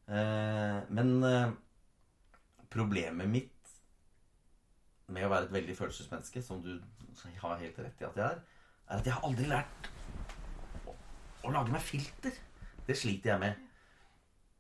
[0.09, 1.55] Eh, Men eh,
[2.73, 3.55] problemet mitt
[5.09, 6.75] med å være et veldig følelsesmenneske, som du
[7.41, 8.43] har helt rett i at jeg er,
[8.89, 9.89] er at jeg har aldri lært
[10.87, 10.93] å,
[11.49, 12.37] å lage meg filter.
[12.87, 13.65] Det sliter jeg med.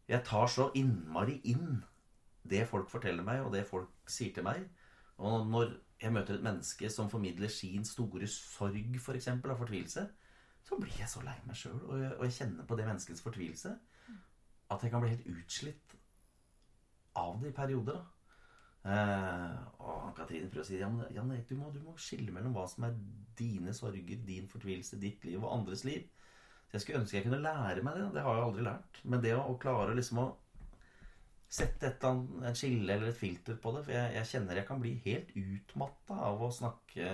[0.09, 1.83] Jeg tar så innmari inn
[2.49, 4.65] det folk forteller meg, og det folk sier til meg.
[5.21, 10.05] Og når jeg møter et menneske som formidler sin store sorg, for eksempel, av fortvilelse,
[10.69, 13.73] så blir jeg så lei meg sjøl, og, og jeg kjenner på det menneskets fortvilelse,
[14.69, 15.97] at jeg kan bli helt utslitt
[17.19, 18.03] av det i perioder.
[18.89, 22.55] Eh, og Ann-Katrine prøver å si Jan, Jan Erik, du må, du må skille mellom
[22.57, 22.99] hva som er
[23.39, 26.07] dine sorger, din fortvilelse, ditt liv og andres liv.
[26.69, 28.11] Så Jeg skulle ønske jeg kunne lære meg det.
[28.15, 29.01] Det har jeg aldri lært.
[29.09, 30.29] Men det å, å klare liksom å
[31.49, 34.81] sette et en skille eller et filter på det For jeg, jeg kjenner jeg kan
[34.83, 37.13] bli helt utmatta av å snakke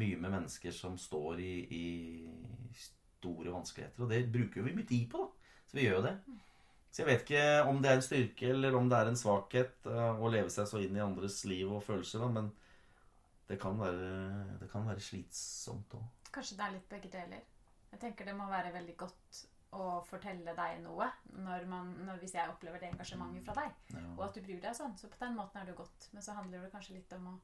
[0.00, 4.00] mye med mennesker som står i, i store vanskeligheter.
[4.02, 5.58] Og det bruker vi mye tid på, da.
[5.68, 6.14] Så vi gjør jo det.
[6.92, 9.86] Så jeg vet ikke om det er en styrke eller om det er en svakhet
[9.88, 12.50] eh, å leve seg så inn i andres liv og følelser, da, men
[13.48, 14.10] det kan være,
[14.60, 16.04] det kan være slitsomt òg.
[16.32, 17.46] Kanskje det er litt begge deler.
[17.92, 22.34] Jeg tenker det må være veldig godt å fortelle deg noe når man, når, hvis
[22.36, 23.96] jeg opplever det engasjementet fra deg.
[24.18, 24.92] Og at du bryr deg sånn.
[25.00, 26.08] Så på den måten er det jo godt.
[26.12, 27.38] Men så handler det kanskje litt om å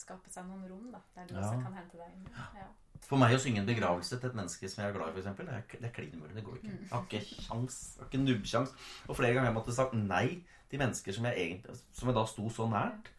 [0.00, 1.40] skape seg noen rom da, der du Ja.
[1.44, 2.26] også kan hente deg inn.
[2.56, 2.66] Ja.
[3.06, 5.20] For meg å synge en begravelse til et menneske som jeg er glad i, for
[5.22, 6.34] eksempel, det er, det er klin umulig.
[6.34, 6.72] Det går ikke.
[6.80, 7.78] Jeg har ikke sjans.
[7.98, 8.74] Har ikke nubbkjangs.
[9.08, 10.26] Og flere ganger har jeg måttet sagt nei
[10.70, 13.10] til mennesker som jeg, egentlig, som jeg da sto så nært.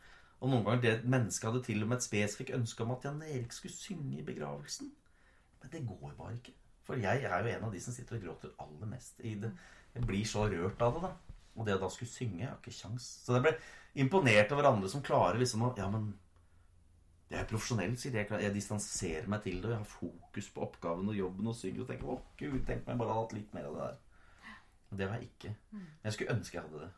[0.41, 3.21] Og noen ganger det mennesket hadde til og med et spesifikt ønske om at Jan
[3.29, 4.91] Erik skulle synge i begravelsen.
[5.61, 6.53] Men det går bare ikke.
[6.91, 9.51] For jeg er jo en av de som sitter og gråter aller mest i det.
[9.93, 11.37] Jeg blir så rørt av det, da.
[11.55, 13.05] Og det å da skulle synge, jeg har ikke sjans.
[13.23, 13.53] Så jeg ble
[14.03, 16.09] imponert over andre som klarer liksom å Ja, men
[17.31, 18.17] jeg er profesjonell, sier.
[18.19, 19.69] Jeg, jeg distanserer meg til det.
[19.69, 22.83] og Jeg har fokus på oppgaven og jobben og synger og tenker å gud, tenk
[22.87, 24.57] meg bare hadde hatt litt mer av det der.
[24.91, 25.53] Og det har jeg ikke.
[25.77, 26.91] Men jeg skulle ønske jeg hadde det.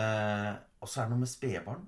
[0.00, 1.84] Eh, og så er det noe med spedbarn.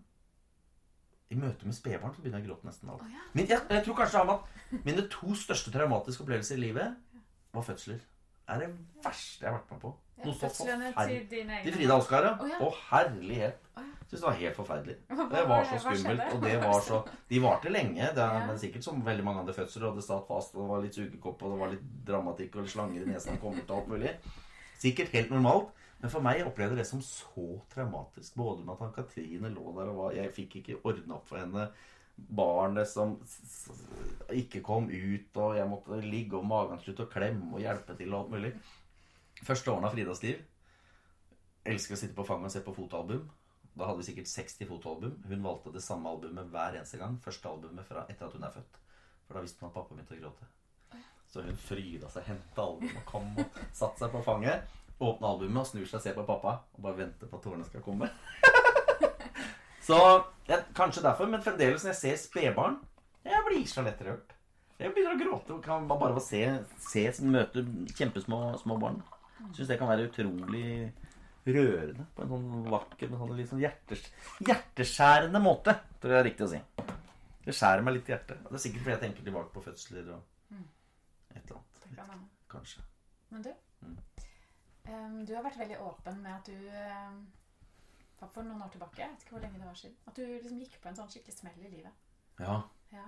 [1.28, 3.02] I møte med spedbarn så begynner jeg å gråte nesten alt.
[3.04, 3.24] Oh, ja.
[3.36, 8.00] Min, jeg, jeg tror kanskje at mine to største traumatiske opplevelser i livet var fødsler.
[8.48, 8.68] Det er det
[9.04, 9.90] verste jeg har vært med på.
[10.24, 11.28] Noe så forferdelig.
[11.66, 12.58] til Frida Oskar, ja.
[12.64, 13.60] Å, herlighet.
[14.08, 14.94] Syns det var helt forferdelig.
[15.34, 18.86] Det var så skummelt, og det var så De varte lenge, det er, men sikkert
[18.86, 19.90] som veldig mange andre fødsler.
[19.90, 22.70] Og det satt fast, og det var litt sugekopp, og det var litt dramatikk og
[22.72, 24.14] slanger i nesen og kommer til alt mulig.
[24.80, 25.74] Sikkert helt normalt.
[25.98, 28.36] Men for meg jeg opplevde det som så traumatisk.
[28.38, 31.40] Både med at han Katrine lå der og var Jeg fikk ikke ordna opp for
[31.42, 31.68] henne.
[32.18, 33.16] Barnet som
[34.34, 38.12] ikke kom ut, og jeg måtte ligge og magen slutte å klemme og hjelpe til
[38.12, 38.52] og alt mulig.
[39.46, 40.40] Første årene av Fridas liv.
[41.68, 43.26] Elsker å sitte på fanget og se på fotoalbum.
[43.78, 45.18] Da hadde vi sikkert 60 fotoalbum.
[45.30, 47.18] Hun valgte det samme albumet hver eneste gang.
[47.22, 48.80] Første albumet fra etter at hun er født.
[49.26, 50.48] For da visste hun at pappa begynte å gråte.
[51.28, 54.78] Så hun fryda seg, henta albumet og kom og satte seg på fanget.
[54.98, 57.66] Åpna albumet og snur seg og ser på pappa og bare venter på at tårene
[57.68, 58.08] skal komme.
[59.88, 59.98] så
[60.48, 62.80] ja, Kanskje derfor, men fremdeles når jeg ser spedbarn
[63.26, 64.34] Jeg blir så lettrørt.
[64.78, 66.40] Jeg begynner å gråte og kan bare å se,
[66.82, 67.64] se møte
[67.98, 69.00] kjempesmå små barn.
[69.54, 70.92] Syns det kan være utrolig
[71.48, 74.04] rørende på en sånn vakker, sånn sånn hjertes,
[74.44, 76.60] hjerteskjærende måte, tror jeg er riktig å si.
[77.46, 78.42] Det skjærer meg litt i hjertet.
[78.44, 80.58] Det er sikkert fordi jeg tenker tilbake på fødsler og
[81.32, 82.28] et eller annet.
[82.52, 82.84] Kanskje.
[83.32, 83.94] Men du, Mm.
[85.26, 89.30] Du har vært veldig åpen med at du for- noen år tilbake, jeg vet ikke
[89.36, 91.70] hvor lenge det var siden, at du liksom gikk på en sånn skikkelig smell i
[91.70, 91.92] livet.
[92.40, 92.62] Ja.
[92.92, 93.04] Ja,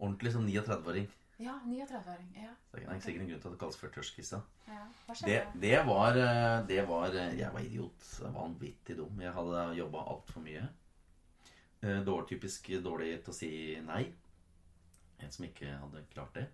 [0.00, 1.08] Ordentlig som 39-åring.
[1.38, 2.30] ja 39-åring.
[2.40, 2.54] Ja.
[2.72, 4.40] Det er sikkert en grunn til at det kalles 40-årskissa.
[4.66, 4.86] ja.
[5.06, 5.60] Hva Det, skjedde?
[5.60, 8.00] det var eh, Det var eh, Jeg var idiot.
[8.32, 9.20] Vanvittig dum.
[9.20, 10.68] Jeg hadde jobba altfor mye.
[11.82, 14.12] Eh, Dårlig, typisk dårlig til å si nei.
[15.20, 16.48] En som ikke hadde klart det.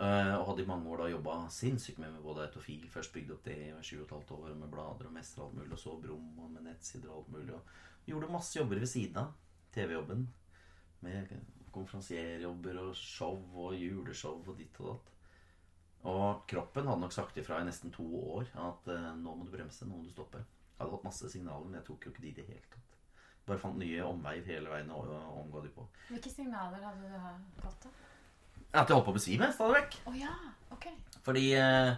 [0.00, 2.86] Eh, Og hadde i mange år da jobba sinnssykt mye med både autofil.
[2.88, 5.56] Først bygde opp det i sju og et halvt år med blader og mestre alt
[5.58, 5.72] mulig.
[5.76, 7.54] Og så Brum og med nettsider og alt mulig.
[7.58, 9.34] Og gjorde masse jobber ved siden av
[9.76, 10.26] TV-jobben.
[11.04, 11.34] Med
[11.74, 13.36] konferansierjobber og show
[13.66, 15.12] og juleshow og ditt og datt.
[16.10, 19.52] Og kroppen hadde nok sagt ifra i nesten to år at eh, nå må du
[19.52, 20.40] bremse, nå må du stoppe.
[20.40, 22.96] Jeg hadde fått masse signaler, men jeg tok jo ikke de i det hele tatt.
[23.44, 25.84] Bare fant nye omveier hele veien og omgå de på.
[26.08, 27.84] Hvilke signaler hadde du fått?
[27.84, 27.92] da?
[28.70, 29.96] At jeg holdt på å besvime stadig vekk.
[30.06, 30.34] Å ja,
[30.76, 30.86] ok.
[31.26, 31.90] Fordi eh,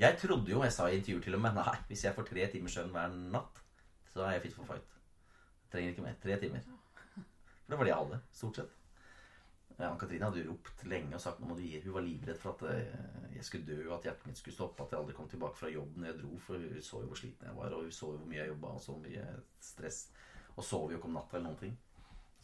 [0.00, 2.48] jeg trodde jo, jeg sa i intervjuer til og med, nei, hvis jeg får tre
[2.52, 3.60] timers søvn hver natt,
[4.12, 4.96] så er jeg fit for fight.
[5.66, 6.18] Jeg trenger ikke mer.
[6.22, 6.64] Tre timer.
[6.64, 8.74] For det var det jeg hadde, stort sett.
[9.76, 12.54] Ann-Katrine hadde jo ropt lenge og sagt nå må du gi Hun var livredd for
[12.54, 15.28] at eh, jeg skulle dø, og at hjertet mitt skulle stoppe, at jeg aldri kom
[15.28, 17.84] tilbake fra jobben når jeg dro, for hun så jo hvor sliten jeg var, og
[17.84, 19.26] hun så jo hvor mye jeg jobba, og så mye
[19.60, 19.98] stress.
[20.56, 21.76] Og sov jo ikke om natta eller noen ting.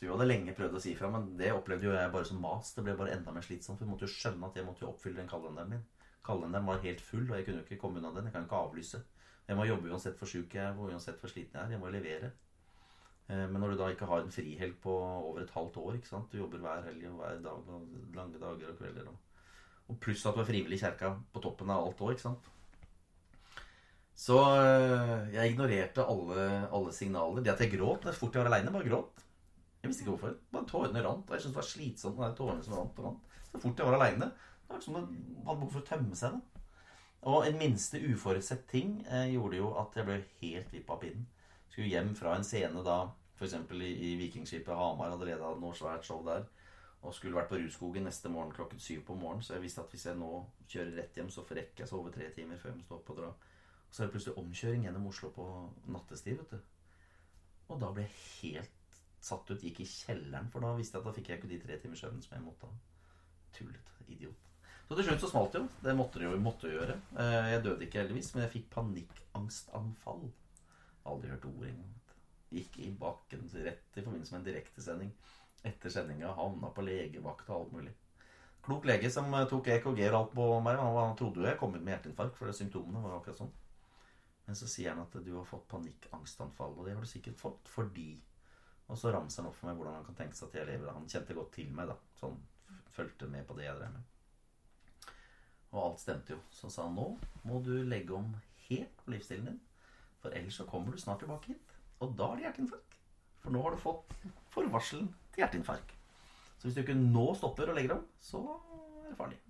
[0.03, 2.73] Hun hadde lenge prøvd å si ifra, men det opplevde jo jeg bare som mas.
[2.75, 3.79] Det ble bare enda mer slitsomt.
[3.79, 5.85] For jeg måtte jo skjønne at jeg måtte jo oppfylle den kalenderen min.
[6.27, 8.27] Kalenderen var helt full, og jeg kunne jo ikke komme unna den.
[8.29, 9.03] Jeg kan ikke avlyse.
[9.49, 11.75] Jeg må jobbe uansett hvor sjuk jeg er, uansett hvor sliten jeg er.
[11.77, 12.33] Jeg må levere.
[13.29, 16.11] Eh, Men når du da ikke har en frihelg på over et halvt år ikke
[16.11, 16.33] sant?
[16.33, 19.11] Du jobber hver helg og hver dag og lange dager og kvelder.
[19.13, 19.19] Og,
[19.89, 22.51] og pluss at du er frivillig i kjerka på toppen av alt òg, ikke sant.
[24.23, 27.43] Så øh, jeg ignorerte alle, alle signaler.
[27.43, 29.23] Det at jeg gråt det fort jeg var aleine, bare gråt.
[29.83, 30.35] Jeg visste ikke hvorfor.
[30.53, 31.29] Bare tårene rant.
[31.29, 33.37] Og jeg syntes det var slitsomt med de tårene som rant og rant.
[33.51, 34.29] Så fort jeg var aleine.
[34.63, 36.37] Det var som om det hadde behov for å tømme seg.
[36.37, 36.63] da.
[37.33, 41.29] Og en minste uforutsett ting eh, gjorde jo at jeg ble helt vippa av pinnen.
[41.71, 42.97] Skulle hjem fra en scene da,
[43.39, 43.55] f.eks.
[43.79, 46.49] I, i Vikingskipet Hamar hadde leda noe svært show der.
[47.03, 49.43] Og skulle vært på Rudskogen neste morgen klokken syv på morgenen.
[49.47, 50.31] Så jeg visste at hvis jeg nå
[50.67, 53.19] kjører rett hjem, så rekker jeg sove tre timer før jeg må stå opp og
[53.19, 53.33] dra.
[53.33, 55.49] Og så er det plutselig omkjøring gjennom Oslo på
[55.95, 56.61] nattestid, vet du.
[57.73, 58.82] Og da ble jeg helt
[59.23, 59.63] satt ut.
[59.63, 62.03] Gikk i kjelleren, for da visste jeg at da fikk jeg ikke de tre timers
[62.05, 62.75] søvnen som jeg måtte ha.
[63.57, 63.89] Tullet.
[64.11, 64.49] Idiot.
[64.89, 65.69] Så til slutt så smalt det jo.
[65.87, 66.97] Det måtte det jo måtte gjøre.
[67.17, 70.27] Eh, Jeg døde ikke heldigvis, men jeg fikk panikkangstanfall.
[71.09, 71.95] Aldri hørt ordet engang.
[72.53, 75.13] Gikk i bakken rett i forbindelse med en direktesending.
[75.65, 77.95] Etter sendinga havna på legevakt og alt mulig.
[78.63, 80.83] Klok lege som eh, tok EKG og alt på meg.
[80.83, 83.55] Han trodde jo jeg kom ut med hjerteinfarkt, for det symptomene var akkurat sånn.
[84.47, 87.71] Men så sier han at du har fått panikkangstanfall, og det har du sikkert fått
[87.71, 88.11] fordi
[88.93, 90.93] Og så ramser han opp for meg hvordan han kan tenke seg at jeg lever.
[90.93, 91.97] Han kjente godt til meg, da.
[92.19, 94.09] Så han fulgte med på det jeg drev med.
[95.73, 96.41] Og alt stemte jo.
[96.53, 97.07] Så sa han nå
[97.49, 98.35] må du legge om
[98.69, 99.63] helt på livsstilen din.
[100.21, 101.73] For ellers så kommer du snart tilbake hit.
[102.05, 102.99] Og da er det hjerteinfarkt.
[103.43, 104.13] For nå har du fått
[104.53, 105.97] forvarselen til hjerteinfarkt.
[106.59, 109.41] Så hvis du ikke nå stopper og legger om, så er det farlig.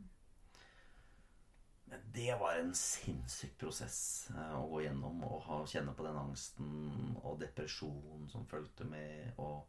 [2.13, 7.41] Det var en sinnssyk prosess eh, å gå gjennom og kjenne på den angsten og
[7.43, 9.67] depresjonen som fulgte med, og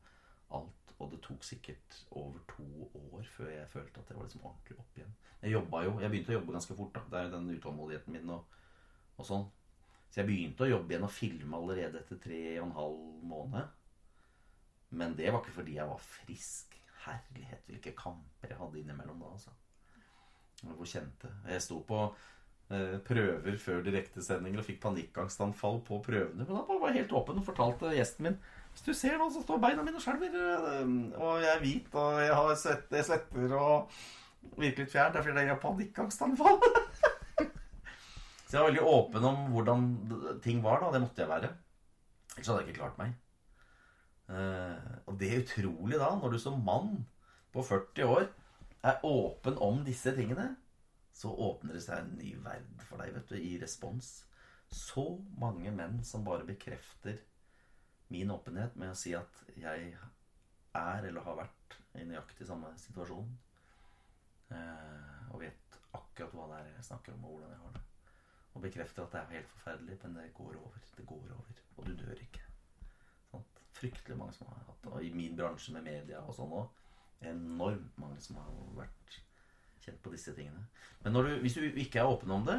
[0.56, 0.80] alt.
[1.02, 2.66] Og det tok sikkert over to
[3.12, 5.16] år før jeg følte at jeg var liksom ordentlig opp igjen.
[5.42, 6.94] Jeg jobba jo, jeg begynte å jobbe ganske fort.
[6.96, 8.60] da, Det er den utålmodigheten min og,
[9.18, 9.48] og sånn.
[10.14, 13.02] Så jeg begynte å jobbe igjen og filme allerede etter tre og en halv
[13.34, 13.74] måned.
[14.94, 16.78] Men det var ikke fordi jeg var frisk.
[17.04, 19.52] Herlighet, hvilke kamper jeg hadde innimellom da, altså.
[20.64, 22.00] Hvor kjente Jeg sto på
[22.72, 26.46] eh, prøver før direktesendinger og fikk panikkangstanfall på prøvene.
[26.48, 28.38] Men da var jeg helt åpen og fortalte gjesten min
[28.74, 30.34] Hvis du ser nå, så står beina mine og skjelver.
[30.34, 33.92] eh, Og jeg er hvit, og jeg har svett, jeg svetter og
[34.60, 35.12] virker litt fjern.
[35.14, 36.58] Det er fordi jeg har panikkangstanfall.
[38.48, 39.86] så jeg var veldig åpen om hvordan
[40.46, 40.94] ting var, da.
[40.96, 41.52] Det måtte jeg være.
[42.34, 43.14] Ellers hadde jeg ikke klart meg.
[44.34, 47.04] Eh, og det er utrolig da, når du som mann
[47.54, 48.30] på 40 år
[48.84, 50.56] er åpen om disse tingene,
[51.14, 54.10] så åpner det seg en ny verd for deg, vet du, i respons.
[54.74, 55.06] Så
[55.40, 57.22] mange menn som bare bekrefter
[58.12, 59.94] min åpenhet med å si at jeg
[60.74, 63.30] er eller har vært i nøyaktig samme situasjon.
[64.54, 67.84] Eh, og vet akkurat hva det er jeg snakker om, og hvordan jeg har det.
[68.54, 70.86] Og bekrefter at det er helt forferdelig, men det går over.
[70.98, 71.62] Det går over.
[71.78, 72.44] Og du dør ikke.
[73.32, 73.64] Sant?
[73.78, 74.92] Fryktelig mange som har hatt det.
[74.92, 76.83] Og i min bransje med media og sånn òg
[77.22, 79.20] enormt mange som har vært
[79.84, 80.66] kjent på disse tingene.
[81.04, 82.58] Men du, hvis du ikke er åpen om det,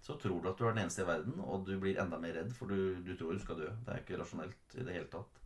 [0.00, 2.38] så tror du at du er den eneste i verden, og du blir enda mer
[2.38, 3.68] redd, for du, du tror du skal dø.
[3.84, 5.40] Det er ikke rasjonelt i det hele tatt.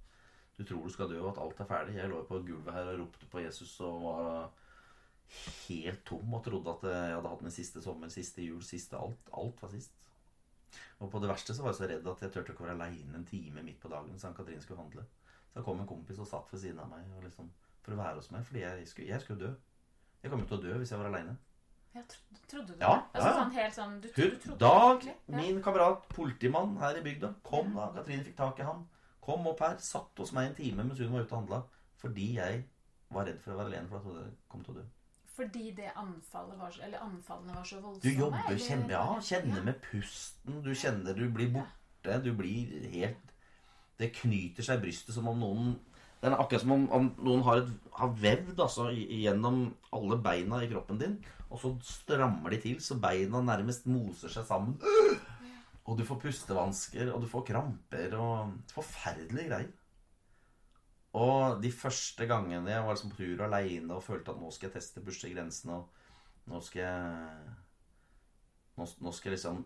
[0.55, 1.97] Du tror du skal dø, og at alt er ferdig.
[1.99, 4.29] Jeg lå på gulvet her og ropte på Jesus og var
[5.67, 9.33] helt tom og trodde at jeg hadde hatt min siste sommer, siste jul, siste alt.
[9.35, 9.97] Alt var sist.
[11.01, 12.77] Og på det verste så var jeg så redd at jeg turte ikke å være
[12.79, 15.05] aleine en time midt på dagen så Ann-Katrin skulle handle.
[15.55, 17.51] Så kom en kompis og satt ved siden av meg og liksom,
[17.85, 19.53] for å være hos meg, fordi jeg skulle, jeg skulle dø.
[20.25, 21.37] Jeg kom jo til å dø hvis jeg var aleine.
[21.95, 23.03] Ja, tro- trodde du Ja, det?
[23.15, 23.35] Altså, ja.
[23.39, 25.05] sånn helt sånn du, du Hun, trodde Dag.
[25.07, 25.37] Ja.
[25.37, 28.81] min kamerat, politimann her i bygda, kom da Katrine fikk tak i han.
[29.23, 31.61] Kom opp her, satt hos meg en time mens hun var ute og handla.
[32.03, 32.65] Fordi jeg
[33.15, 34.87] var redd for å være alene, for jeg trodde jeg kom til å dø.
[35.35, 38.03] Fordi det anfallet var eller anfallene var så voldsomme?
[38.15, 40.61] Du jobber, kjempe, ja, kjenner med pusten.
[40.63, 42.21] Du kjenner du blir borte.
[42.23, 43.33] Du blir helt
[43.99, 45.75] Det knyter seg i brystet som om noen
[46.21, 50.63] Det er akkurat som om, om noen har, et, har vevd altså, gjennom alle beina
[50.65, 51.19] i kroppen din,
[51.51, 54.79] og så strammer de til så beina nærmest moser seg sammen.
[55.85, 59.69] Og du får pustevansker, og du får kramper og Forferdelige greier.
[61.15, 64.69] Og de første gangene jeg var liksom på tur aleine og følte at nå skal
[64.69, 65.93] jeg teste pushe og
[66.51, 67.53] nå skal jeg
[68.75, 69.63] nå, nå skal jeg liksom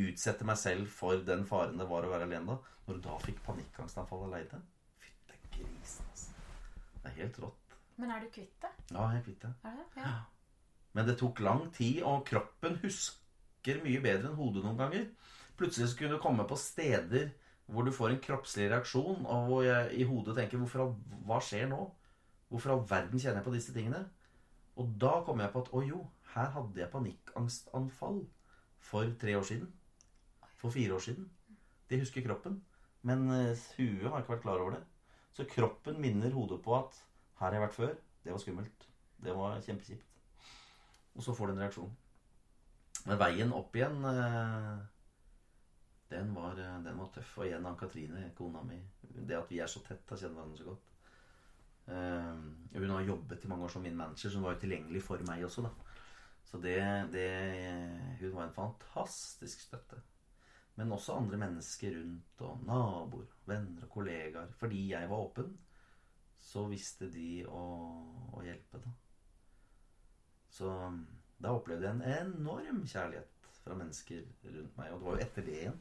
[0.00, 2.76] utsette meg selv for den faren det var å være alene da.
[2.86, 4.60] Når du da fikk panikkangstanfall aleine
[5.00, 6.36] Fytte grisen, altså.
[7.00, 7.74] Det er helt rått.
[8.00, 8.70] Men er du kvitt det?
[8.92, 9.52] Ja, jeg er kvitt det.
[9.64, 9.86] Er det?
[10.04, 10.14] Ja.
[10.96, 15.06] Men det tok lang tid, og kroppen husker mye bedre enn hodet noen ganger.
[15.60, 17.30] Plutselig så kunne du komme på steder
[17.70, 20.94] hvor du får en kroppslig reaksjon, og hvor jeg i hodet tenker hvorfor,
[21.26, 21.84] Hva skjer nå?
[22.50, 24.04] Hvorfor all verden kjenner jeg på disse tingene?
[24.80, 26.00] Og da kom jeg på at å jo,
[26.34, 28.24] her hadde jeg panikkangstanfall
[28.90, 29.70] for tre år siden.
[30.58, 31.28] For fire år siden.
[31.90, 32.60] Det husker kroppen.
[33.06, 34.82] Men eh, huet har ikke vært klar over det.
[35.36, 36.96] Så kroppen minner hodet på at
[37.40, 37.92] her har jeg vært før.
[38.24, 38.86] Det var skummelt.
[39.24, 40.06] Det var kjempekjipt.
[41.14, 41.92] Og så får du en reaksjon.
[43.06, 44.80] Men veien opp igjen eh,
[46.10, 47.36] den var, eh, den var tøff.
[47.38, 48.80] Og igjen Ann-Katrine, kona mi.
[49.00, 50.90] Det at vi er så tett, har kjent hverandre så godt.
[51.90, 52.40] Eh,
[52.74, 55.22] hun har jobbet i mange år som min manager, så hun var jo tilgjengelig for
[55.28, 55.62] meg også.
[55.62, 55.70] da
[56.44, 56.78] Så det,
[57.12, 57.28] det
[58.20, 60.00] Hun var en fantastisk støtte.
[60.76, 64.52] Men også andre mennesker rundt, og naboer, venner og kollegaer.
[64.52, 65.58] Fordi jeg var åpen,
[66.40, 67.62] så visste de å,
[68.32, 68.90] å hjelpe, da.
[70.50, 70.70] Så
[71.38, 74.92] da opplevde jeg en enorm kjærlighet fra mennesker rundt meg.
[74.92, 75.80] Og det var jo etter det igjen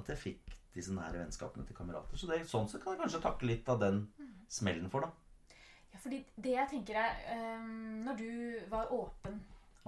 [0.00, 2.18] at jeg fikk disse nære vennskapene til kamerater.
[2.18, 4.04] Så det, sånn sett kan jeg kanskje takke litt av den
[4.50, 5.56] smellen for, da.
[5.90, 8.30] Ja, fordi det jeg tenker er um, Når du
[8.70, 9.40] var åpen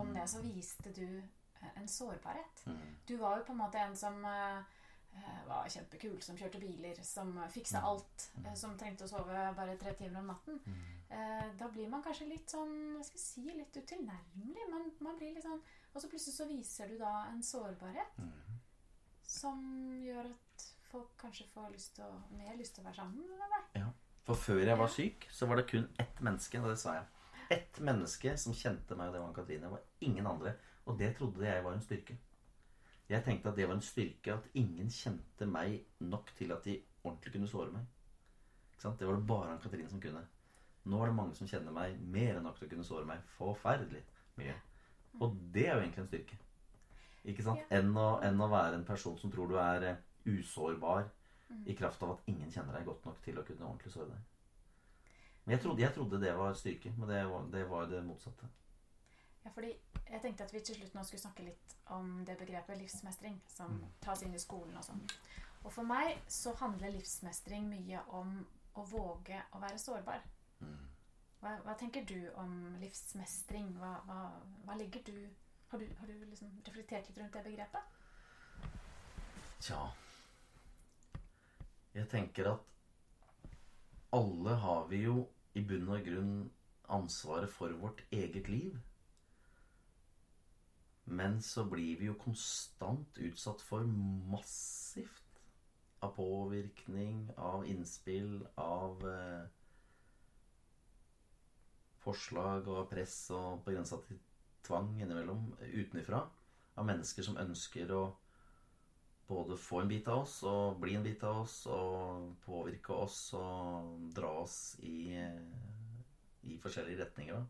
[0.02, 2.64] om det, så viste du eh, en sårbarhet.
[3.08, 4.80] Du var jo på en måte en som eh,
[5.46, 9.92] var kjempekul, som kjørte biler, som fiksa alt, uh, som trengte å sove bare tre
[9.98, 10.58] timer om natten.
[11.12, 14.66] Uh, da blir man kanskje litt sånn hva skal jeg si, litt utilnærmelig.
[14.72, 15.60] Man, man blir litt sånn
[15.92, 18.22] Og så plutselig så viser du da en sårbarhet
[19.32, 19.62] som
[20.02, 23.54] gjør at folk kanskje får lyst til å, mer lyst til å være sammen med
[23.54, 23.82] deg.
[23.82, 23.92] Ja.
[24.26, 27.08] For før jeg var syk, så var det kun ett menneske, og det sa jeg.
[27.56, 29.64] Ett menneske som kjente meg, og det var Katrine.
[29.66, 30.52] Det var ingen andre.
[30.86, 32.18] Og det trodde jeg var en styrke.
[33.10, 36.78] Jeg tenkte at det var en styrke at ingen kjente meg nok til at de
[37.02, 37.88] ordentlig kunne såre meg.
[38.82, 40.22] Det var det bare Katrine som kunne.
[40.84, 43.22] Nå er det mange som kjenner meg mer enn nok til å kunne såre meg
[43.36, 44.00] forferdelig
[44.40, 44.54] mye.
[45.20, 46.38] Og det er jo egentlig en styrke.
[47.24, 47.60] Ikke sant?
[47.70, 47.78] Ja.
[47.78, 49.92] Enn, å, enn å være en person som tror du er
[50.24, 51.10] usårbar usårbar
[51.66, 54.20] i kraft av at ingen kjenner deg godt nok til å kunne ordentlig såre deg.
[55.44, 58.48] Men jeg trodde, jeg trodde det var styrke, men det var det, var det motsatte.
[59.44, 59.72] Ja, fordi
[60.08, 63.74] jeg tenkte at vi til slutt nå skulle snakke litt om det begrepet livsmestring som
[63.74, 63.88] Mm.
[64.00, 65.02] tas inn i skolen og sånn.
[65.64, 70.22] Og for meg så handler livsmestring mye om å våge å være sårbar.
[70.60, 70.78] Mm.
[71.42, 73.74] Hva, hva tenker du om livsmestring?
[73.78, 74.32] Hva, hva,
[74.64, 75.28] hva ligger du
[75.72, 77.92] Har du, har du liksom reflektert litt rundt det begrepet?
[79.64, 79.78] Tja
[81.94, 82.66] Jeg tenker at
[84.12, 85.14] alle har vi jo
[85.56, 86.34] i bunn og grunn
[86.92, 88.76] ansvaret for vårt eget liv.
[91.08, 93.88] Men så blir vi jo konstant utsatt for
[94.34, 95.40] massivt
[96.04, 99.48] av påvirkning, av innspill, av eh,
[102.04, 104.20] forslag og press og på grensa til
[104.66, 106.22] tvang innimellom utenifra.
[106.78, 108.02] Av mennesker som ønsker å
[109.28, 113.18] både få en bit av oss og bli en bit av oss og påvirke oss
[113.38, 115.14] og dra oss i,
[116.48, 117.44] i forskjellige retninger.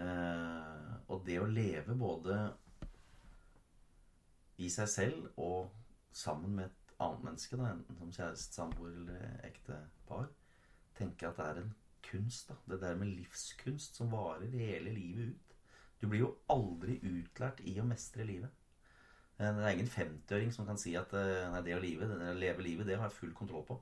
[0.00, 2.38] Eh, og det å leve både
[4.60, 5.70] i seg selv og
[6.12, 10.28] sammen med et annet menneske, da, enten som kjæreste, samboer eller ektepar,
[10.96, 11.72] tenker jeg at det er en
[12.04, 12.48] kunst.
[12.48, 12.56] da.
[12.68, 15.49] Det der med livskunst som varer hele livet ut.
[16.00, 18.50] Du blir jo aldri utlært i å mestre livet.
[19.38, 22.32] Eh, Det er ingen 50-åring som kan si at eh, nei, det å leve, det
[22.32, 23.80] å leve livet, det har jeg full kontroll på.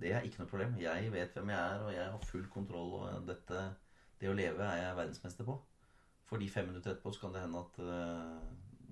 [0.00, 0.78] Det er ikke noe problem.
[0.80, 2.94] Jeg vet hvem jeg er, og jeg har full kontroll.
[3.00, 3.64] Og dette,
[4.20, 5.58] det å leve er jeg verdensmester på.
[6.30, 8.38] Fordi fem minutter etterpå så kan det hende at uh,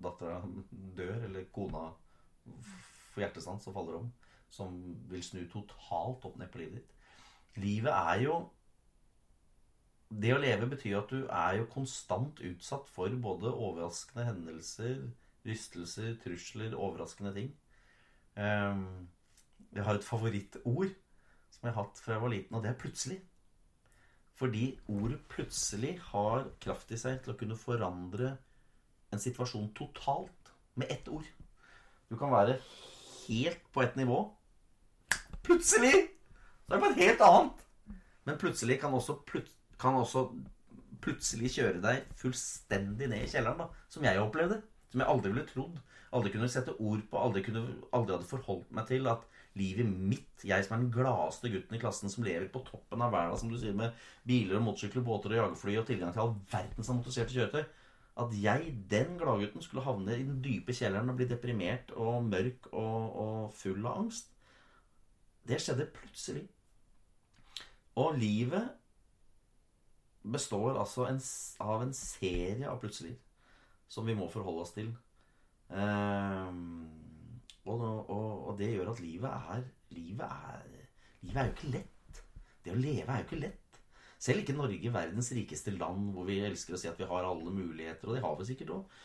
[0.05, 0.41] dattera
[0.99, 1.85] dør, eller kona
[3.14, 4.11] får hjertestans og faller om.
[4.53, 4.77] Som
[5.09, 6.93] vil snu totalt opp ned på livet ditt.
[7.62, 8.35] Livet er jo
[10.09, 15.02] Det å leve betyr at du er jo konstant utsatt for både overraskende hendelser,
[15.44, 17.50] rystelser, trusler, overraskende ting.
[18.40, 19.09] Ehm,
[19.74, 20.94] jeg har et favorittord
[21.52, 23.20] som jeg har hatt fra jeg var liten, og det er 'plutselig'.
[24.34, 28.36] Fordi ordet 'plutselig' har kraft i seg til å kunne forandre
[29.12, 31.26] en situasjon totalt med ett ord.
[32.09, 32.61] Du kan være
[33.28, 34.34] helt på ett nivå.
[35.42, 35.92] Plutselig!
[36.66, 37.64] Så er det på et helt annet.
[38.24, 39.48] Men plutselig kan også, plut
[39.81, 40.29] kan også
[41.05, 43.87] plutselig kjøre deg fullstendig ned i kjelleren, da.
[43.93, 44.61] Som jeg opplevde.
[44.93, 45.81] Som jeg aldri ville trodd.
[46.16, 47.20] Aldri kunne sette ord på.
[47.20, 49.26] Aldri, kunne, aldri hadde forholdt meg til at
[49.59, 53.12] livet mitt, jeg som er den gladeste gutten i klassen som lever på toppen av
[53.14, 53.97] verden, som du sier, med
[54.29, 57.64] biler og motorsykler, båter og jagerfly og tilgang til all verdens motoriserte kjøretøy
[58.22, 62.70] At jeg, den gladgutten, skulle havne i den dype kjelleren og bli deprimert og mørk
[62.72, 64.33] og, og full av angst.
[65.47, 66.49] Det skjedde plutselig.
[67.99, 68.78] Og livet
[70.33, 71.20] består altså en,
[71.64, 73.14] av en serie av plutselig
[73.89, 74.91] som vi må forholde oss til.
[75.72, 76.89] Ehm,
[77.68, 80.66] og, og, og det gjør at livet er Livet er
[81.24, 82.20] Livet er jo ikke lett.
[82.64, 83.79] Det å leve er jo ikke lett.
[84.18, 87.53] Selv ikke Norge, verdens rikeste land, hvor vi elsker å si at vi har alle
[87.55, 88.97] muligheter, og det har vi sikkert òg.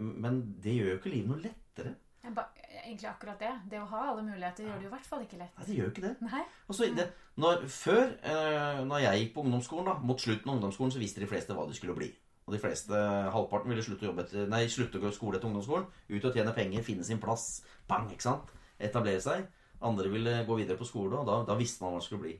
[0.00, 1.94] Men det gjør jo ikke livet noe lettere.
[2.24, 3.52] Egentlig akkurat det.
[3.70, 5.54] Det å ha alle muligheter gjør det jo i hvert fall ikke lett.
[5.58, 6.12] Nei, det gjør jo ikke det.
[6.24, 6.42] Nei?
[6.68, 7.06] Og så det,
[7.40, 11.22] når, før, eh, når jeg gikk på ungdomsskolen, da, mot slutten av ungdomsskolen, så visste
[11.22, 12.10] de fleste hva de skulle bli.
[12.44, 13.02] Og de fleste,
[13.32, 15.86] halvparten, ville slutte å jobbe etter, nei, slutte å gå skole etter ungdomsskolen.
[16.12, 17.46] Ut og tjene penger, finne sin plass.
[17.88, 18.52] Bang, ikke sant?
[18.76, 19.46] Etablere seg.
[19.84, 22.34] Andre ville gå videre på skole, og da, da visste man hva det skulle bli.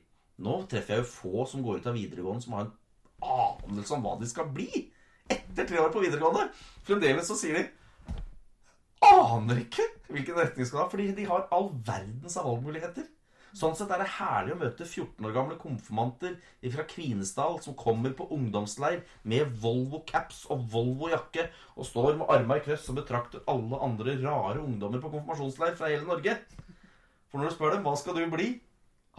[0.45, 2.73] Nå treffer jeg jo få som går ut av videregående som har en
[3.25, 4.87] anelse om hva de skal bli.
[5.31, 6.49] Etter tre år på videregående.
[6.85, 7.65] Fremdeles så sier de
[9.25, 13.07] aner ikke hvilken retning skal ha, fordi de har all verdens av valgmuligheter.
[13.55, 16.33] Sånn sett er det herlig å møte 14 år gamle konfirmanter
[16.73, 21.47] fra Kvinesdal som kommer på ungdomsleir med Volvo-caps og Volvo-jakke
[21.77, 25.87] og står med armene i krøss og betrakter alle andre rare ungdommer på konfirmasjonsleir fra
[25.93, 26.35] hele Norge.
[27.31, 28.49] For når du spør dem hva skal du bli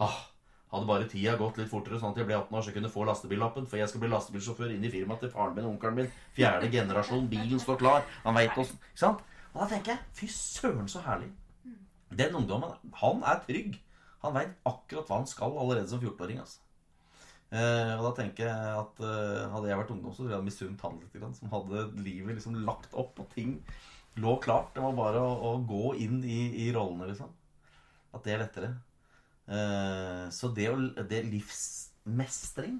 [0.05, 0.19] ah,
[0.67, 2.91] Hadde bare tida gått litt fortere, sånn at jeg ble 18 år, så jeg kunne
[2.91, 3.67] få lastebillappen.
[3.71, 6.09] For jeg skal bli lastebilsjåfør inn i firmaet til faren min og onkelen min.
[6.35, 7.29] Fjerde generasjon.
[7.31, 8.03] Bilen står klar.
[8.25, 9.23] Han veit åssen Ikke sant?
[9.57, 11.31] Og da tenker jeg fy søren, så herlig.
[12.13, 13.79] Den ungdommen, han er trygg.
[14.21, 16.43] Han veit akkurat hva han skal allerede som 14-åring.
[16.43, 16.61] altså.
[17.47, 20.83] Eh, og da tenker jeg at eh, hadde jeg vært ungdom, så ville jeg misunt
[20.85, 21.15] han litt.
[21.15, 23.57] Grann, som hadde livet liksom lagt opp, og ting
[24.21, 24.75] lå klart.
[24.75, 27.33] Det var bare å, å gå inn i, i rollene, liksom.
[28.13, 28.71] At det er lettere.
[29.49, 30.69] Eh, så det,
[31.09, 32.77] det livsmestring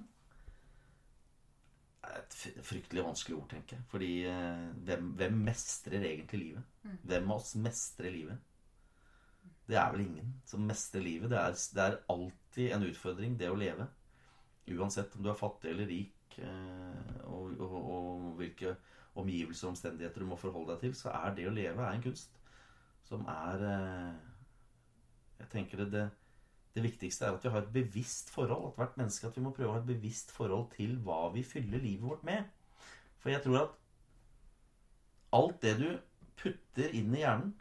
[2.07, 3.85] er et fryktelig vanskelig ord, tenker jeg.
[3.91, 6.75] Fordi eh, hvem, hvem mestrer egentlig livet?
[7.03, 8.43] Hvem av oss mestrer livet?
[9.67, 11.31] Det er vel ingen som mestrer livet.
[11.31, 13.87] Det er, det er alltid en utfordring, det å leve.
[14.67, 18.75] Uansett om du er fattig eller rik, eh, og, og, og hvilke
[19.17, 22.05] omgivelser og omstendigheter du må forholde deg til, så er det å leve er en
[22.05, 22.33] kunst
[23.07, 24.15] som er eh,
[25.39, 26.05] Jeg tenker det, det,
[26.75, 28.71] det viktigste er at vi har et bevisst forhold.
[28.71, 31.45] At hvert menneske at vi må prøve å ha et bevisst forhold til hva vi
[31.47, 32.51] fyller livet vårt med.
[33.21, 33.79] For jeg tror at
[35.37, 35.87] alt det du
[36.37, 37.55] putter inn i hjernen,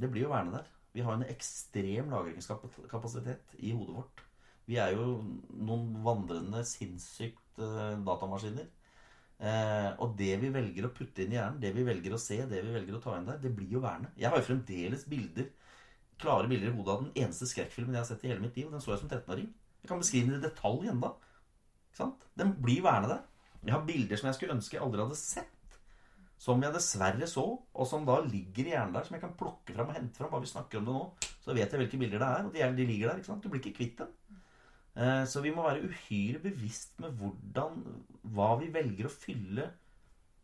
[0.00, 0.68] det blir jo værende der.
[0.92, 4.22] Vi har en ekstrem lagringskapasitet i hodet vårt.
[4.68, 5.16] Vi er jo
[5.56, 8.68] noen vandrende sinnssykt eh, datamaskiner.
[9.42, 12.38] Eh, og det vi velger å putte inn i hjernen, det vi velger å se,
[12.46, 14.12] det vi velger å ta inn der, det blir jo værende.
[14.20, 15.48] Jeg har jo fremdeles bilder,
[16.22, 18.70] klare bilder i hodet av den eneste skrekkfilmen jeg har sett i hele mitt liv.
[18.72, 19.48] Den så jeg som 13-åring.
[19.82, 21.12] Jeg kan beskrive den i detalj ennå.
[22.38, 23.24] Den blir værende der.
[23.62, 25.76] Jeg har bilder som jeg skulle ønske jeg aldri hadde sett.
[26.42, 29.76] Som jeg dessverre så, og som da ligger i hjernen der, som jeg kan plukke
[29.76, 30.32] fram og hente fram.
[30.32, 31.04] Bare vi snakker om det nå,
[31.44, 32.48] så vet jeg hvilke bilder det er.
[32.48, 33.38] Og de, de ligger der.
[33.44, 34.10] Du blir ikke kvitt dem.
[34.96, 37.78] Eh, Så vi må være uhyre bevisst med hvordan
[38.34, 39.70] Hva vi velger å fylle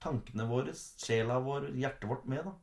[0.02, 2.46] tankene våre, sjela vår, hjertet vårt med.
[2.46, 2.54] da.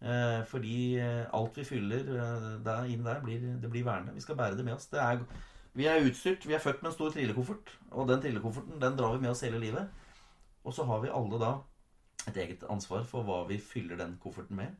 [0.00, 4.14] Eh, Fordi eh, alt vi fyller eh, der, inn der, blir, det blir værende.
[4.16, 4.88] Vi skal bære det med oss.
[4.92, 5.24] Det er,
[5.74, 6.46] vi er utstyrt.
[6.48, 7.74] Vi er født med en stor trillekoffert.
[7.90, 9.88] Og den trillekofferten den drar vi med oss hele livet.
[10.64, 11.52] Og så har vi alle da
[12.28, 14.76] et eget ansvar for hva vi fyller den kofferten med.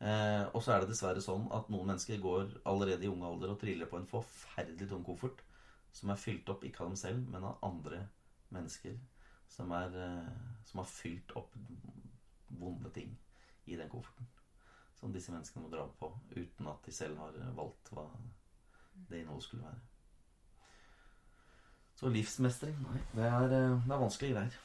[0.00, 3.54] Eh, og så er det dessverre sånn at noen mennesker går allerede i ung alder
[3.54, 5.40] og triller på en forferdelig tung koffert
[5.96, 8.02] som er fylt opp ikke av dem selv, men av andre
[8.52, 8.98] mennesker
[9.48, 11.56] som, er, eh, som har fylt opp
[12.60, 13.16] vonde ting
[13.66, 14.28] i den kofferten.
[14.96, 18.06] Som disse menneskene må dra på uten at de selv har valgt hva
[19.08, 19.82] det innholdet skulle være.
[21.96, 24.56] Så livsmestring, nei, det er, eh, det er vanskelige greier.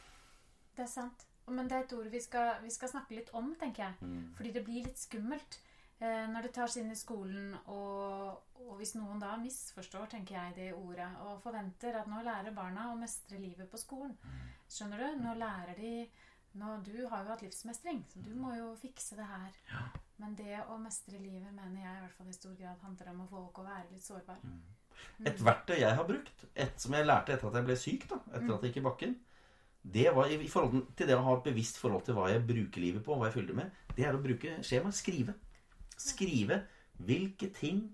[0.75, 1.27] Det er sant.
[1.47, 4.07] Men det er et ord vi skal, vi skal snakke litt om, tenker jeg.
[4.07, 4.33] Mm.
[4.37, 5.57] Fordi det blir litt skummelt
[5.99, 10.55] eh, når det tas inn i skolen, og, og hvis noen da misforstår, tenker jeg,
[10.59, 14.15] det ordet, og forventer at nå lærer barna å mestre livet på skolen.
[14.71, 15.23] Skjønner du?
[15.23, 15.95] Nå lærer de
[16.59, 19.59] nå, Du har jo hatt livsmestring, så du må jo fikse det her.
[20.21, 23.23] Men det å mestre livet mener jeg i hvert fall i stor grad handler om
[23.23, 24.41] å få folk å være litt sårbar.
[25.25, 28.19] Et verktøy jeg har brukt, et som jeg lærte etter at jeg ble syk, da,
[28.29, 29.15] etter at jeg gikk i bakken,
[29.81, 32.43] det var i, i forhold til det å ha et bevisst forhold til hva jeg
[32.45, 34.91] bruker livet på, hva jeg fyller det med, det er å bruke skjema.
[34.93, 35.33] Skrive.
[35.97, 36.59] Skrive
[37.01, 37.87] hvilke ting,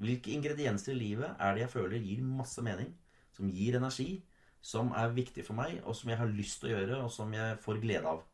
[0.00, 2.94] hvilke ingredienser i livet er det jeg føler gir masse mening,
[3.36, 4.22] som gir energi,
[4.64, 7.36] som er viktig for meg, og som jeg har lyst til å gjøre, og som
[7.36, 8.24] jeg får glede av.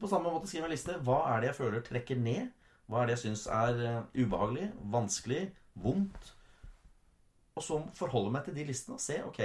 [0.00, 0.96] På samme måte skriver en liste.
[1.06, 2.50] Hva er det jeg føler trekker ned?
[2.90, 5.44] Hva er det jeg syns er eh, ubehagelig, vanskelig,
[5.80, 6.32] vondt?
[7.54, 9.40] Og så forholde meg til de listene og se ok,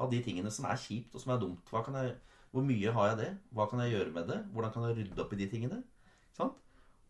[0.00, 1.72] av de tingene som er kjipt og som er dumt.
[1.72, 2.14] Jeg,
[2.50, 3.30] hvor mye har jeg det?
[3.54, 4.38] Hva kan jeg gjøre med det?
[4.54, 5.82] Hvordan kan jeg rydde opp i de tingene?
[6.36, 6.56] Sant?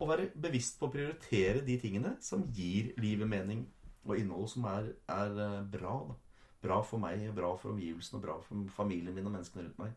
[0.00, 3.66] Og være bevisst på å prioritere de tingene som gir livet mening
[4.08, 5.94] og innhold som er, er eh, bra.
[6.08, 6.18] Da.
[6.60, 9.94] Bra for meg, bra for omgivelsene, bra for familien min og menneskene rundt meg.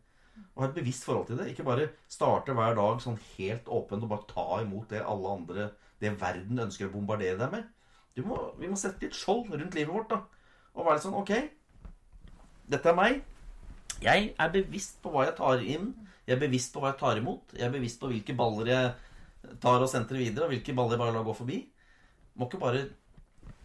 [0.54, 1.50] Og ha et bevisst forhold til det.
[1.52, 5.72] Ikke bare starte hver dag sånn helt åpent og bare ta imot det alle andre
[6.02, 7.68] Det verden ønsker å bombardere deg med.
[8.28, 10.10] Må, vi må sette litt skjold rundt livet vårt.
[10.12, 10.20] da
[10.74, 11.32] Og være litt sånn Ok,
[12.70, 13.22] dette er meg.
[14.04, 15.94] Jeg er bevisst på hva jeg tar inn.
[16.28, 17.56] Jeg er bevisst på hva jeg tar imot.
[17.56, 21.04] Jeg er bevisst på hvilke baller jeg tar og sentrer videre, og hvilke baller jeg
[21.04, 21.60] bare lar gå forbi.
[22.40, 22.84] Må ikke bare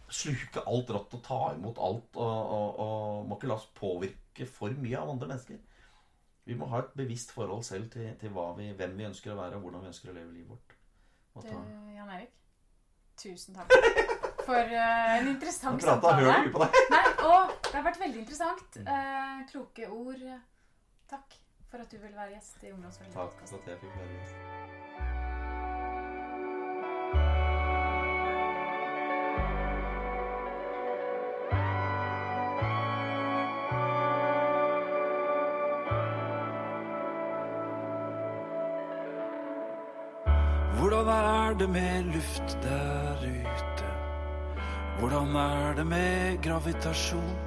[0.09, 4.47] sluke alt rått og ta imot alt, og, og, og må ikke la oss påvirke
[4.49, 5.59] for mye av andre mennesker.
[6.49, 9.59] Vi må ha et bevisst forhold selv til, til vi, hvem vi ønsker å være,
[9.59, 10.77] og hvordan vi ønsker å leve livet vårt.
[11.37, 11.51] Og Du.
[11.93, 12.31] Jan Erik,
[13.21, 13.69] tusen takk
[14.47, 16.23] for uh, en interessant samtale.
[16.23, 16.79] Hører mye på deg.
[16.95, 18.81] Nei, og det har vært veldig interessant.
[18.81, 20.25] Uh, kloke ord.
[21.13, 21.37] Takk
[21.69, 22.73] for at du ville være gjest i
[23.13, 25.08] Takk for at jeg fikk være gjest.
[40.99, 43.85] Hvordan er det med luft der ute?
[44.99, 47.37] Hvordan er det med gravitasjon?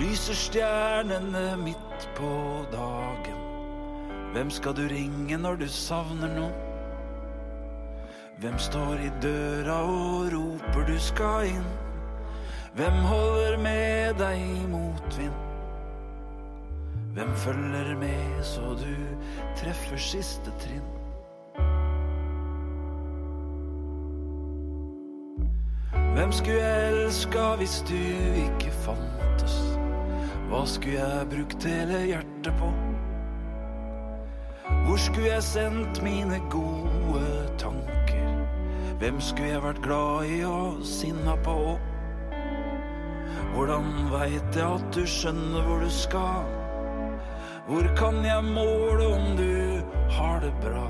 [0.00, 3.38] Lyser stjernene midt på dagen?
[4.32, 6.58] Hvem skal du ringe når du savner noen?
[8.40, 11.72] Hvem står i døra og roper du skal inn?
[12.74, 15.42] Hvem holder med deg i motvind?
[17.14, 18.94] Hvem følger med så du
[19.62, 20.97] treffer siste trinn?
[26.18, 29.52] Hvem skulle jeg elska hvis du ikke fantes?
[30.48, 32.70] Hva skulle jeg brukt hele hjertet på?
[34.88, 37.22] Hvor skulle jeg sendt mine gode
[37.62, 38.42] tanker?
[38.98, 41.56] Hvem skulle jeg vært glad i og sinna på?
[43.54, 46.50] Hvordan veit jeg at du skjønner hvor du skal?
[47.70, 49.54] Hvor kan jeg måle om du
[50.18, 50.86] har det bra?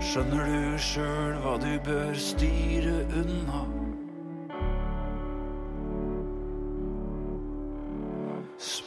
[0.00, 3.66] Skjønner du sjøl hva du bør styre unna?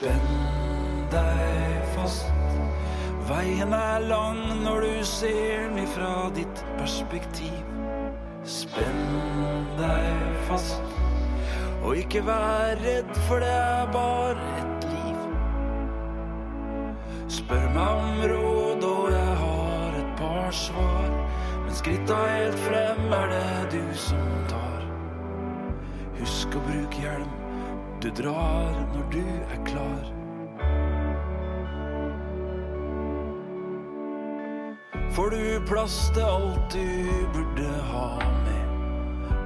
[0.08, 2.30] Spenn deg fast.
[3.28, 7.58] Veien er lang når du ser den ifra ditt perspektiv.
[8.47, 10.80] Spenn deg fast.
[11.84, 15.20] Og ikke vær redd, for det er bare et liv.
[17.39, 21.10] Spør meg om råd, og jeg har et par svar.
[21.66, 24.88] Men skritta helt frem er det du som tar.
[26.22, 27.37] Husk å bruke hjelm,
[28.02, 30.14] du drar når du er klar.
[35.12, 38.10] Får du plass til alt du burde ha
[38.43, 38.68] med?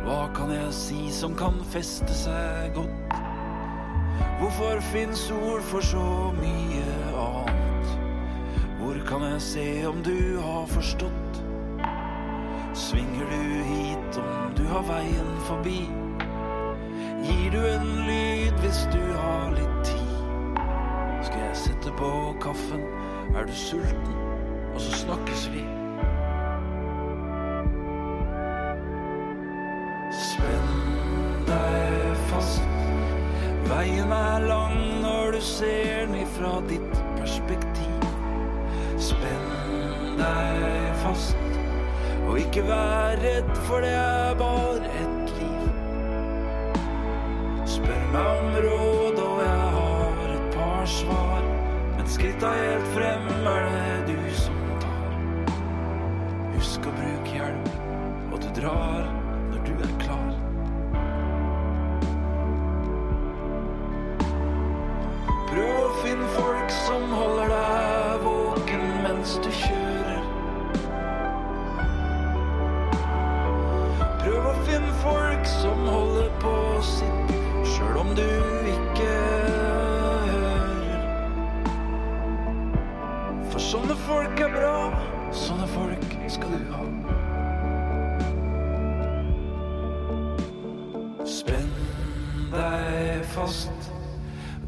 [0.03, 3.15] Hva kan jeg si som kan feste seg godt?
[4.41, 6.83] Hvorfor fins ord for så mye
[7.23, 7.95] annet?
[8.81, 11.43] Hvor kan jeg se om du har forstått?
[12.73, 15.79] Svinger du hit om du har veien forbi?
[17.21, 18.30] Gir du en lyd
[18.71, 20.59] hvis du har litt tid?
[21.27, 22.85] Skal jeg sette på kaffen?
[23.35, 24.13] Er du sulten?
[24.71, 25.65] Og så snakkes vi.
[30.15, 32.63] Spenn deg fast.
[33.67, 38.11] Veien er lang når du ser den ifra ditt perspektiv.
[39.11, 41.59] Spenn deg fast.
[42.29, 45.20] Og ikke vær redd, for det er bare et.
[48.11, 51.43] Spør råd, og jeg har et par svar.
[51.95, 53.69] Men skritta helt frem er
[54.09, 55.13] det du som tar.
[56.57, 57.69] Husk å bruke hjelm,
[58.27, 59.07] og du drar
[59.53, 60.33] når du er klar.
[65.53, 69.80] Prøv å finne folk som holder deg våken mens du kjører.
[93.41, 93.89] Fast.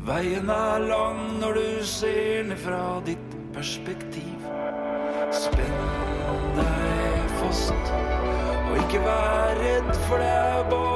[0.04, 4.48] Veien er lang når du ser den fra ditt perspektiv.
[5.34, 5.78] Spenn
[6.58, 7.94] deg fast,
[8.64, 10.93] og ikke vær redd, for det er bare